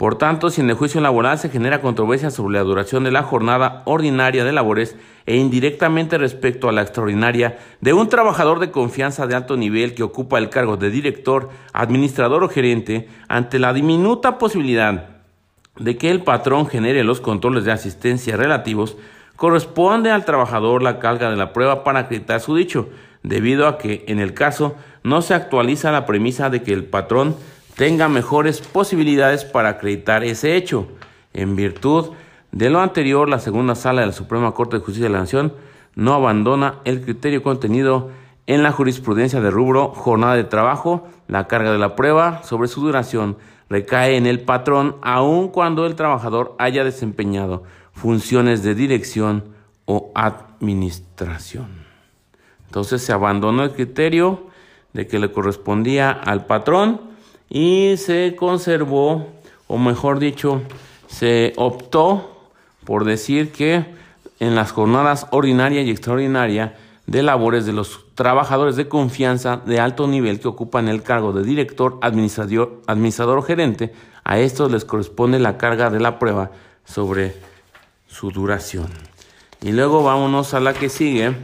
por 0.00 0.16
tanto, 0.16 0.48
si 0.48 0.62
en 0.62 0.70
el 0.70 0.76
juicio 0.76 0.98
laboral 1.02 1.38
se 1.38 1.50
genera 1.50 1.82
controversia 1.82 2.30
sobre 2.30 2.56
la 2.56 2.64
duración 2.64 3.04
de 3.04 3.10
la 3.10 3.22
jornada 3.22 3.82
ordinaria 3.84 4.44
de 4.44 4.52
labores 4.52 4.96
e 5.26 5.36
indirectamente 5.36 6.16
respecto 6.16 6.70
a 6.70 6.72
la 6.72 6.80
extraordinaria 6.80 7.58
de 7.82 7.92
un 7.92 8.08
trabajador 8.08 8.60
de 8.60 8.70
confianza 8.70 9.26
de 9.26 9.34
alto 9.34 9.58
nivel 9.58 9.92
que 9.92 10.02
ocupa 10.02 10.38
el 10.38 10.48
cargo 10.48 10.78
de 10.78 10.88
director, 10.88 11.50
administrador 11.74 12.42
o 12.42 12.48
gerente, 12.48 13.10
ante 13.28 13.58
la 13.58 13.74
diminuta 13.74 14.38
posibilidad 14.38 15.18
de 15.78 15.98
que 15.98 16.10
el 16.10 16.22
patrón 16.22 16.66
genere 16.66 17.04
los 17.04 17.20
controles 17.20 17.66
de 17.66 17.72
asistencia 17.72 18.38
relativos, 18.38 18.96
corresponde 19.40 20.10
al 20.10 20.26
trabajador 20.26 20.82
la 20.82 20.98
carga 20.98 21.30
de 21.30 21.36
la 21.36 21.54
prueba 21.54 21.82
para 21.82 22.00
acreditar 22.00 22.42
su 22.42 22.54
dicho, 22.54 22.90
debido 23.22 23.66
a 23.66 23.78
que 23.78 24.04
en 24.06 24.18
el 24.18 24.34
caso 24.34 24.74
no 25.02 25.22
se 25.22 25.32
actualiza 25.32 25.90
la 25.90 26.04
premisa 26.04 26.50
de 26.50 26.62
que 26.62 26.74
el 26.74 26.84
patrón 26.84 27.34
tenga 27.74 28.10
mejores 28.10 28.60
posibilidades 28.60 29.46
para 29.46 29.70
acreditar 29.70 30.24
ese 30.24 30.56
hecho. 30.56 30.88
En 31.32 31.56
virtud 31.56 32.10
de 32.52 32.68
lo 32.68 32.80
anterior, 32.80 33.30
la 33.30 33.38
segunda 33.38 33.74
sala 33.76 34.02
de 34.02 34.08
la 34.08 34.12
Suprema 34.12 34.52
Corte 34.52 34.76
de 34.76 34.84
Justicia 34.84 35.08
de 35.08 35.14
la 35.14 35.20
Nación 35.20 35.54
no 35.94 36.12
abandona 36.12 36.74
el 36.84 37.00
criterio 37.00 37.42
contenido 37.42 38.10
en 38.46 38.62
la 38.62 38.72
jurisprudencia 38.72 39.40
de 39.40 39.50
rubro 39.50 39.88
jornada 39.88 40.36
de 40.36 40.44
trabajo, 40.44 41.08
la 41.28 41.46
carga 41.46 41.72
de 41.72 41.78
la 41.78 41.96
prueba 41.96 42.42
sobre 42.42 42.68
su 42.68 42.82
duración 42.82 43.38
recae 43.70 44.18
en 44.18 44.26
el 44.26 44.40
patrón 44.40 44.96
aun 45.00 45.48
cuando 45.48 45.86
el 45.86 45.94
trabajador 45.94 46.56
haya 46.58 46.84
desempeñado 46.84 47.62
funciones 48.00 48.62
de 48.62 48.74
dirección 48.74 49.44
o 49.84 50.10
administración. 50.14 51.68
Entonces 52.66 53.02
se 53.02 53.12
abandonó 53.12 53.62
el 53.62 53.72
criterio 53.72 54.46
de 54.92 55.06
que 55.06 55.18
le 55.18 55.30
correspondía 55.30 56.10
al 56.10 56.46
patrón 56.46 57.00
y 57.48 57.94
se 57.96 58.36
conservó, 58.36 59.28
o 59.66 59.76
mejor 59.76 60.18
dicho, 60.18 60.62
se 61.08 61.52
optó 61.56 62.48
por 62.84 63.04
decir 63.04 63.52
que 63.52 63.84
en 64.38 64.54
las 64.54 64.72
jornadas 64.72 65.26
ordinaria 65.30 65.82
y 65.82 65.90
extraordinaria 65.90 66.76
de 67.06 67.22
labores 67.22 67.66
de 67.66 67.72
los 67.72 68.06
trabajadores 68.14 68.76
de 68.76 68.88
confianza 68.88 69.58
de 69.58 69.80
alto 69.80 70.06
nivel 70.06 70.40
que 70.40 70.48
ocupan 70.48 70.88
el 70.88 71.02
cargo 71.02 71.32
de 71.32 71.42
director, 71.42 71.98
administrador, 72.00 72.80
administrador 72.86 73.38
o 73.38 73.42
gerente, 73.42 73.92
a 74.24 74.38
estos 74.38 74.70
les 74.70 74.84
corresponde 74.84 75.38
la 75.38 75.58
carga 75.58 75.90
de 75.90 76.00
la 76.00 76.18
prueba 76.18 76.52
sobre 76.84 77.49
su 78.10 78.30
duración. 78.30 78.88
Y 79.62 79.72
luego 79.72 80.02
vámonos 80.02 80.54
a 80.54 80.60
la 80.60 80.74
que 80.74 80.88
sigue, 80.88 81.34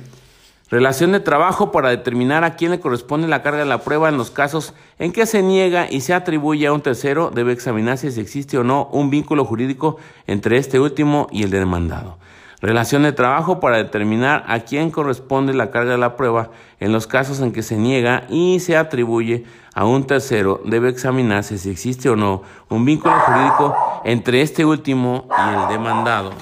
Relación 0.69 1.13
de 1.13 1.21
trabajo 1.21 1.71
para 1.71 1.91
determinar 1.91 2.43
a 2.43 2.57
quién 2.57 2.73
le 2.73 2.81
corresponde 2.81 3.29
la 3.29 3.41
carga 3.41 3.61
de 3.61 3.67
la 3.67 3.83
prueba 3.83 4.09
en 4.09 4.17
los 4.17 4.33
casos 4.33 4.75
en 4.99 5.13
que 5.13 5.25
se 5.25 5.41
niega 5.41 5.89
y 5.89 6.01
se 6.01 6.13
atribuye 6.13 6.67
a 6.67 6.73
un 6.73 6.81
tercero, 6.81 7.31
debe 7.33 7.53
examinarse 7.53 8.11
si 8.11 8.21
existe 8.21 8.59
o 8.59 8.65
no 8.65 8.89
un 8.91 9.09
vínculo 9.09 9.45
jurídico 9.45 9.99
entre 10.27 10.57
este 10.57 10.81
último 10.81 11.29
y 11.31 11.45
el 11.45 11.51
demandado. 11.51 12.19
Relación 12.61 13.05
de 13.05 13.13
trabajo 13.13 13.61
para 13.61 13.77
determinar 13.77 14.45
a 14.49 14.59
quién 14.59 14.91
corresponde 14.91 15.55
la 15.55 15.71
carga 15.71 15.93
de 15.93 15.99
la 15.99 16.17
prueba 16.17 16.51
en 16.81 16.91
los 16.91 17.07
casos 17.07 17.39
en 17.39 17.53
que 17.53 17.63
se 17.63 17.77
niega 17.77 18.25
y 18.29 18.59
se 18.59 18.77
atribuye 18.77 19.45
a 19.73 19.85
un 19.85 20.05
tercero, 20.05 20.61
debe 20.65 20.89
examinarse 20.89 21.59
si 21.59 21.71
existe 21.71 22.09
o 22.09 22.17
no 22.17 22.43
un 22.69 22.85
vínculo 22.85 23.15
jurídico 23.21 23.77
entre 24.05 24.43
este 24.43 24.65
último 24.65 25.29
y 25.31 25.55
el 25.55 25.69
demandado. 25.69 26.33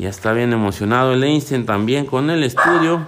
Ya 0.00 0.08
está 0.08 0.32
bien 0.32 0.54
emocionado 0.54 1.12
el 1.12 1.22
Einstein 1.22 1.66
también 1.66 2.06
con 2.06 2.30
el 2.30 2.42
estudio. 2.42 3.06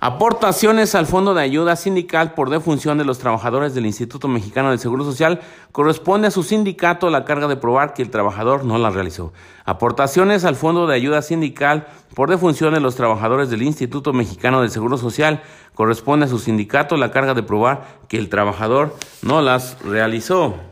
Aportaciones 0.00 0.94
al 0.94 1.04
Fondo 1.04 1.34
de 1.34 1.42
Ayuda 1.42 1.76
Sindical 1.76 2.32
por 2.32 2.48
defunción 2.48 2.96
de 2.96 3.04
los 3.04 3.18
trabajadores 3.18 3.74
del 3.74 3.84
Instituto 3.84 4.26
Mexicano 4.26 4.70
del 4.70 4.78
Seguro 4.78 5.04
Social 5.04 5.40
corresponde 5.70 6.28
a 6.28 6.30
su 6.30 6.44
sindicato 6.44 7.10
la 7.10 7.26
carga 7.26 7.46
de 7.46 7.56
probar 7.56 7.92
que 7.92 8.00
el 8.00 8.08
trabajador 8.08 8.64
no 8.64 8.78
la 8.78 8.88
realizó. 8.88 9.34
Aportaciones 9.66 10.46
al 10.46 10.56
Fondo 10.56 10.86
de 10.86 10.94
Ayuda 10.94 11.20
Sindical 11.20 11.88
por 12.14 12.30
defunción 12.30 12.72
de 12.72 12.80
los 12.80 12.96
trabajadores 12.96 13.50
del 13.50 13.60
Instituto 13.60 14.14
Mexicano 14.14 14.62
del 14.62 14.70
Seguro 14.70 14.96
Social 14.96 15.42
corresponde 15.74 16.24
a 16.24 16.30
su 16.30 16.38
sindicato 16.38 16.96
la 16.96 17.10
carga 17.10 17.34
de 17.34 17.42
probar 17.42 17.98
que 18.08 18.16
el 18.16 18.30
trabajador 18.30 18.96
no 19.20 19.42
las 19.42 19.78
realizó. 19.84 20.67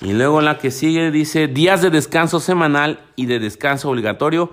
Y 0.00 0.14
luego 0.14 0.40
la 0.40 0.56
que 0.56 0.70
sigue 0.70 1.10
dice 1.10 1.46
días 1.46 1.82
de 1.82 1.90
descanso 1.90 2.40
semanal 2.40 3.00
y 3.16 3.26
de 3.26 3.38
descanso 3.38 3.90
obligatorio, 3.90 4.50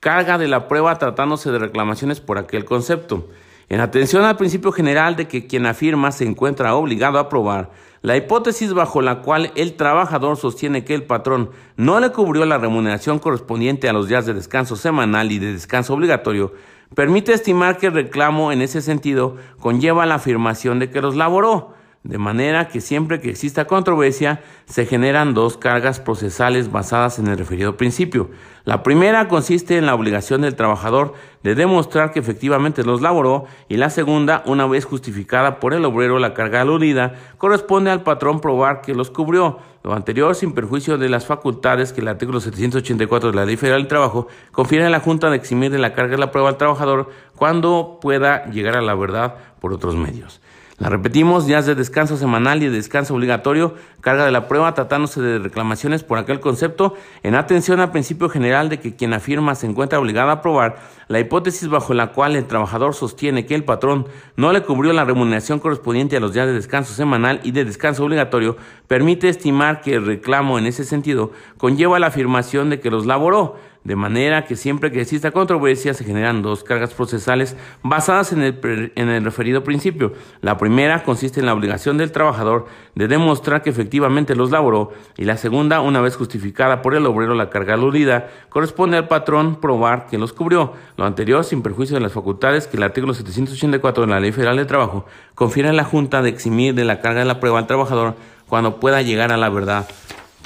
carga 0.00 0.38
de 0.38 0.48
la 0.48 0.66
prueba 0.66 0.98
tratándose 0.98 1.52
de 1.52 1.58
reclamaciones 1.60 2.20
por 2.20 2.38
aquel 2.38 2.64
concepto. 2.64 3.28
En 3.68 3.80
atención 3.80 4.24
al 4.24 4.36
principio 4.36 4.72
general 4.72 5.14
de 5.14 5.28
que 5.28 5.46
quien 5.46 5.66
afirma 5.66 6.10
se 6.10 6.24
encuentra 6.24 6.74
obligado 6.74 7.18
a 7.18 7.22
aprobar, 7.22 7.70
la 8.02 8.16
hipótesis 8.16 8.72
bajo 8.72 9.02
la 9.02 9.20
cual 9.22 9.52
el 9.54 9.74
trabajador 9.74 10.36
sostiene 10.36 10.84
que 10.84 10.94
el 10.94 11.04
patrón 11.04 11.50
no 11.76 12.00
le 12.00 12.10
cubrió 12.10 12.44
la 12.44 12.58
remuneración 12.58 13.18
correspondiente 13.18 13.88
a 13.88 13.92
los 13.92 14.08
días 14.08 14.26
de 14.26 14.34
descanso 14.34 14.74
semanal 14.76 15.30
y 15.30 15.38
de 15.38 15.52
descanso 15.52 15.94
obligatorio, 15.94 16.54
permite 16.94 17.32
estimar 17.32 17.76
que 17.76 17.88
el 17.88 17.94
reclamo 17.94 18.50
en 18.50 18.62
ese 18.62 18.82
sentido 18.82 19.36
conlleva 19.60 20.06
la 20.06 20.16
afirmación 20.16 20.78
de 20.78 20.90
que 20.90 21.02
los 21.02 21.14
laboró, 21.14 21.74
de 22.04 22.16
manera 22.16 22.68
que 22.68 22.80
siempre 22.80 23.20
que 23.20 23.30
exista 23.30 23.66
controversia 23.66 24.40
se 24.66 24.86
generan 24.86 25.34
dos 25.34 25.56
cargas 25.56 26.00
procesales 26.00 26.70
basadas 26.70 27.18
en 27.18 27.26
el 27.26 27.36
referido 27.36 27.76
principio. 27.76 28.30
La 28.64 28.82
primera 28.82 29.28
consiste 29.28 29.78
en 29.78 29.86
la 29.86 29.94
obligación 29.94 30.42
del 30.42 30.54
trabajador 30.54 31.14
de 31.42 31.54
demostrar 31.54 32.12
que 32.12 32.20
efectivamente 32.20 32.84
los 32.84 33.00
laboró 33.00 33.46
y 33.68 33.78
la 33.78 33.90
segunda, 33.90 34.42
una 34.46 34.66
vez 34.66 34.84
justificada 34.84 35.58
por 35.58 35.74
el 35.74 35.84
obrero 35.84 36.18
la 36.18 36.34
carga 36.34 36.60
aludida, 36.60 37.14
corresponde 37.36 37.90
al 37.90 38.02
patrón 38.02 38.40
probar 38.40 38.80
que 38.80 38.94
los 38.94 39.10
cubrió. 39.10 39.58
Lo 39.82 39.94
anterior 39.94 40.34
sin 40.34 40.52
perjuicio 40.52 40.98
de 40.98 41.08
las 41.08 41.26
facultades 41.26 41.92
que 41.92 42.00
el 42.00 42.08
artículo 42.08 42.40
784 42.40 43.30
de 43.30 43.36
la 43.36 43.44
Ley 43.44 43.56
Federal 43.56 43.80
del 43.80 43.88
Trabajo 43.88 44.28
confiere 44.52 44.84
a 44.84 44.90
la 44.90 45.00
Junta 45.00 45.30
de 45.30 45.36
eximir 45.36 45.70
de 45.70 45.78
la 45.78 45.94
carga 45.94 46.12
de 46.12 46.18
la 46.18 46.30
prueba 46.30 46.50
al 46.50 46.58
trabajador 46.58 47.10
cuando 47.36 47.98
pueda 48.00 48.46
llegar 48.50 48.76
a 48.76 48.82
la 48.82 48.94
verdad 48.94 49.36
por 49.60 49.72
otros 49.72 49.96
medios. 49.96 50.40
La 50.78 50.88
repetimos, 50.88 51.44
días 51.44 51.66
de 51.66 51.74
descanso 51.74 52.16
semanal 52.16 52.62
y 52.62 52.66
de 52.66 52.76
descanso 52.76 53.12
obligatorio, 53.12 53.74
carga 54.00 54.24
de 54.24 54.30
la 54.30 54.46
prueba 54.46 54.74
tratándose 54.74 55.20
de 55.20 55.40
reclamaciones 55.40 56.04
por 56.04 56.18
aquel 56.18 56.38
concepto, 56.38 56.94
en 57.24 57.34
atención 57.34 57.80
al 57.80 57.90
principio 57.90 58.28
general 58.28 58.68
de 58.68 58.78
que 58.78 58.94
quien 58.94 59.12
afirma 59.12 59.56
se 59.56 59.66
encuentra 59.66 59.98
obligado 59.98 60.30
a 60.30 60.34
aprobar 60.34 60.76
la 61.08 61.18
hipótesis 61.18 61.68
bajo 61.68 61.94
la 61.94 62.12
cual 62.12 62.36
el 62.36 62.46
trabajador 62.46 62.94
sostiene 62.94 63.44
que 63.44 63.56
el 63.56 63.64
patrón 63.64 64.06
no 64.36 64.52
le 64.52 64.62
cubrió 64.62 64.92
la 64.92 65.04
remuneración 65.04 65.58
correspondiente 65.58 66.16
a 66.16 66.20
los 66.20 66.32
días 66.32 66.46
de 66.46 66.52
descanso 66.52 66.94
semanal 66.94 67.40
y 67.42 67.50
de 67.50 67.64
descanso 67.64 68.04
obligatorio, 68.04 68.56
permite 68.86 69.28
estimar 69.28 69.80
que 69.80 69.94
el 69.94 70.06
reclamo 70.06 70.60
en 70.60 70.66
ese 70.66 70.84
sentido 70.84 71.32
conlleva 71.56 71.98
la 71.98 72.06
afirmación 72.06 72.70
de 72.70 72.78
que 72.78 72.90
los 72.90 73.04
laboró, 73.04 73.56
de 73.84 73.96
manera 73.96 74.44
que 74.44 74.56
siempre 74.56 74.92
que 74.92 75.00
exista 75.00 75.30
controversia 75.30 75.94
se 75.94 76.04
generan 76.04 76.42
dos 76.42 76.64
cargas 76.64 76.92
procesales 76.92 77.56
basadas 77.82 78.32
en 78.32 78.42
el, 78.42 78.92
en 78.96 79.08
el 79.08 79.24
referido 79.24 79.64
principio. 79.64 80.12
La 80.40 80.58
primera 80.58 81.04
consiste 81.04 81.40
en 81.40 81.46
la 81.46 81.54
obligación 81.54 81.96
del 81.96 82.12
trabajador 82.12 82.66
de 82.94 83.08
demostrar 83.08 83.62
que 83.62 83.70
efectivamente 83.70 84.34
los 84.34 84.50
laboró 84.50 84.92
y 85.16 85.24
la 85.24 85.36
segunda, 85.36 85.80
una 85.80 86.00
vez 86.00 86.16
justificada 86.16 86.82
por 86.82 86.94
el 86.94 87.06
obrero 87.06 87.34
la 87.34 87.50
carga 87.50 87.74
aludida, 87.74 88.28
corresponde 88.48 88.96
al 88.96 89.08
patrón 89.08 89.60
probar 89.60 90.06
que 90.06 90.18
los 90.18 90.32
cubrió. 90.32 90.74
Lo 90.96 91.04
anterior 91.04 91.44
sin 91.44 91.62
perjuicio 91.62 91.94
de 91.94 92.00
las 92.00 92.12
facultades 92.12 92.66
que 92.66 92.76
el 92.76 92.82
artículo 92.82 93.14
784 93.14 94.04
de 94.04 94.10
la 94.10 94.20
Ley 94.20 94.32
Federal 94.32 94.56
de 94.56 94.64
Trabajo 94.64 95.06
confiere 95.34 95.68
a 95.68 95.72
la 95.72 95.84
Junta 95.84 96.22
de 96.22 96.28
eximir 96.28 96.74
de 96.74 96.84
la 96.84 97.00
carga 97.00 97.20
de 97.20 97.26
la 97.26 97.40
prueba 97.40 97.58
al 97.58 97.66
trabajador 97.66 98.14
cuando 98.48 98.80
pueda 98.80 99.02
llegar 99.02 99.32
a 99.32 99.36
la 99.36 99.48
verdad 99.48 99.88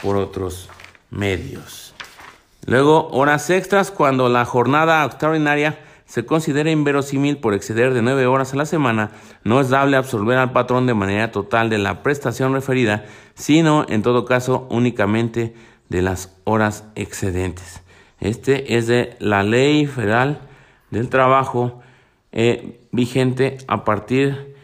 por 0.02 0.16
otros 0.16 0.68
medios. 1.10 1.91
Luego, 2.66 3.08
horas 3.08 3.50
extras 3.50 3.90
cuando 3.90 4.28
la 4.28 4.44
jornada 4.44 5.04
extraordinaria 5.04 5.78
se 6.04 6.24
considera 6.24 6.70
inverosímil 6.70 7.38
por 7.38 7.54
exceder 7.54 7.94
de 7.94 8.02
nueve 8.02 8.26
horas 8.26 8.52
a 8.52 8.56
la 8.56 8.66
semana, 8.66 9.10
no 9.44 9.60
es 9.60 9.70
dable 9.70 9.96
absorber 9.96 10.38
al 10.38 10.52
patrón 10.52 10.86
de 10.86 10.94
manera 10.94 11.32
total 11.32 11.70
de 11.70 11.78
la 11.78 12.02
prestación 12.02 12.52
referida, 12.52 13.04
sino 13.34 13.86
en 13.88 14.02
todo 14.02 14.24
caso 14.24 14.66
únicamente 14.70 15.54
de 15.88 16.02
las 16.02 16.36
horas 16.44 16.84
excedentes. 16.94 17.82
Este 18.20 18.76
es 18.76 18.86
de 18.86 19.16
la 19.18 19.42
Ley 19.42 19.86
Federal 19.86 20.40
del 20.90 21.08
Trabajo 21.08 21.80
eh, 22.30 22.78
vigente 22.92 23.58
a 23.66 23.84
partir 23.84 24.54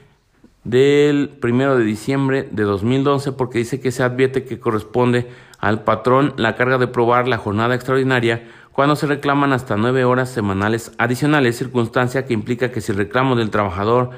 del 0.65 1.31
primero 1.41 1.77
de 1.77 1.85
diciembre 1.85 2.47
de 2.51 2.63
2012 2.63 3.33
porque 3.33 3.59
dice 3.59 3.81
que 3.81 3.91
se 3.91 4.03
advierte 4.03 4.45
que 4.45 4.61
corresponde 4.61 5.27
al 5.59 5.83
patrón 5.83 6.35
la 6.37 6.55
carga 6.57 6.79
de 6.79 6.87
probar 6.87 7.29
la 7.29 7.39
jornada 7.39 7.75
extraordinaria 7.75 8.49
cuando 8.73 8.95
se 8.95 9.09
reclaman 9.09 9.53
hasta 9.53 9.77
nueve 9.77 10.05
horas 10.05 10.31
semanales 10.31 10.93
adicionales, 10.99 11.59
circunstancia 11.59 12.25
que 12.27 12.33
implica 12.33 12.71
que 12.71 12.81
si 12.81 12.93
el 12.93 12.99
reclamo 12.99 13.35
del 13.35 13.51
trabajador 13.51 14.11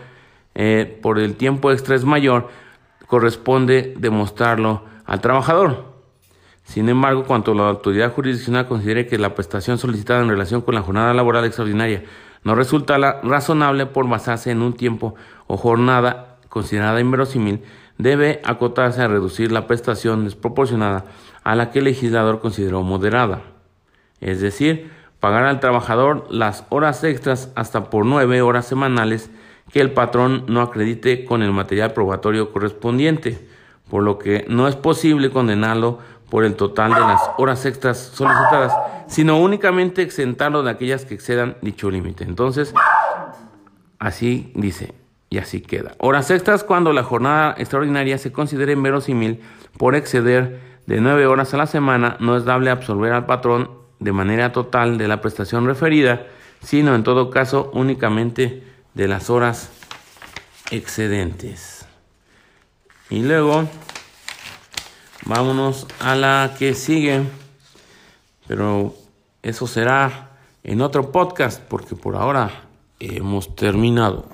eh, 0.54 0.98
por 1.00 1.18
el 1.18 1.36
tiempo 1.36 1.70
extra 1.72 1.96
es 1.96 2.04
mayor, 2.04 2.48
corresponde 3.06 3.94
demostrarlo 3.96 4.84
al 5.06 5.20
trabajador. 5.22 5.90
Sin 6.62 6.88
embargo, 6.88 7.24
cuanto 7.24 7.54
la 7.54 7.68
autoridad 7.68 8.12
jurisdiccional 8.12 8.68
considere 8.68 9.06
que 9.06 9.18
la 9.18 9.34
prestación 9.34 9.78
solicitada 9.78 10.20
en 10.20 10.28
relación 10.28 10.60
con 10.60 10.74
la 10.74 10.82
jornada 10.82 11.14
laboral 11.14 11.44
extraordinaria 11.46 12.04
no 12.44 12.54
resulta 12.54 12.98
razonable 13.22 13.86
por 13.86 14.08
basarse 14.08 14.50
en 14.50 14.62
un 14.62 14.74
tiempo 14.74 15.14
o 15.46 15.56
jornada 15.56 16.38
considerada 16.48 17.00
inverosímil, 17.00 17.62
debe 17.98 18.40
acotarse 18.44 19.02
a 19.02 19.08
reducir 19.08 19.52
la 19.52 19.66
prestación 19.66 20.24
desproporcionada 20.24 21.06
a 21.44 21.54
la 21.54 21.70
que 21.70 21.78
el 21.78 21.86
legislador 21.86 22.40
consideró 22.40 22.82
moderada. 22.82 23.42
Es 24.20 24.40
decir, 24.40 24.90
pagar 25.20 25.44
al 25.44 25.60
trabajador 25.60 26.26
las 26.30 26.64
horas 26.70 27.04
extras 27.04 27.50
hasta 27.54 27.90
por 27.90 28.06
nueve 28.06 28.42
horas 28.42 28.66
semanales 28.66 29.30
que 29.72 29.80
el 29.80 29.92
patrón 29.92 30.44
no 30.48 30.62
acredite 30.62 31.24
con 31.24 31.42
el 31.42 31.52
material 31.52 31.92
probatorio 31.92 32.52
correspondiente, 32.52 33.38
por 33.88 34.02
lo 34.02 34.18
que 34.18 34.44
no 34.48 34.68
es 34.68 34.76
posible 34.76 35.30
condenarlo 35.30 35.98
por 36.28 36.44
el 36.44 36.54
total 36.54 36.94
de 36.94 37.00
las 37.00 37.20
horas 37.38 37.66
extras 37.66 37.98
solicitadas, 37.98 38.72
sino 39.08 39.38
únicamente 39.38 40.02
exentarlo 40.02 40.62
de 40.62 40.70
aquellas 40.70 41.04
que 41.04 41.14
excedan 41.14 41.56
dicho 41.60 41.90
límite. 41.90 42.24
Entonces, 42.24 42.72
así 43.98 44.52
dice 44.54 44.94
y 45.28 45.38
así 45.38 45.60
queda. 45.60 45.94
Horas 45.98 46.30
extras 46.30 46.64
cuando 46.64 46.92
la 46.92 47.02
jornada 47.02 47.54
extraordinaria 47.58 48.18
se 48.18 48.32
considere 48.32 48.72
inverosímil 48.72 49.40
por 49.76 49.94
exceder 49.94 50.69
de 50.90 51.00
nueve 51.00 51.26
horas 51.26 51.54
a 51.54 51.56
la 51.56 51.66
semana, 51.66 52.16
no 52.20 52.36
es 52.36 52.44
dable 52.44 52.70
absorber 52.70 53.12
al 53.12 53.24
patrón 53.24 53.70
de 53.98 54.12
manera 54.12 54.52
total 54.52 54.98
de 54.98 55.08
la 55.08 55.20
prestación 55.20 55.66
referida, 55.66 56.26
sino 56.62 56.94
en 56.94 57.04
todo 57.04 57.30
caso 57.30 57.70
únicamente 57.72 58.64
de 58.94 59.08
las 59.08 59.30
horas 59.30 59.70
excedentes. 60.70 61.86
Y 63.08 63.22
luego 63.22 63.68
Vámonos 65.26 65.86
a 66.00 66.14
la 66.14 66.54
que 66.58 66.74
sigue. 66.74 67.22
Pero 68.46 68.94
eso 69.42 69.66
será 69.66 70.30
en 70.64 70.80
otro 70.80 71.12
podcast 71.12 71.62
porque 71.62 71.94
por 71.94 72.16
ahora 72.16 72.50
hemos 72.98 73.54
terminado. 73.54 74.26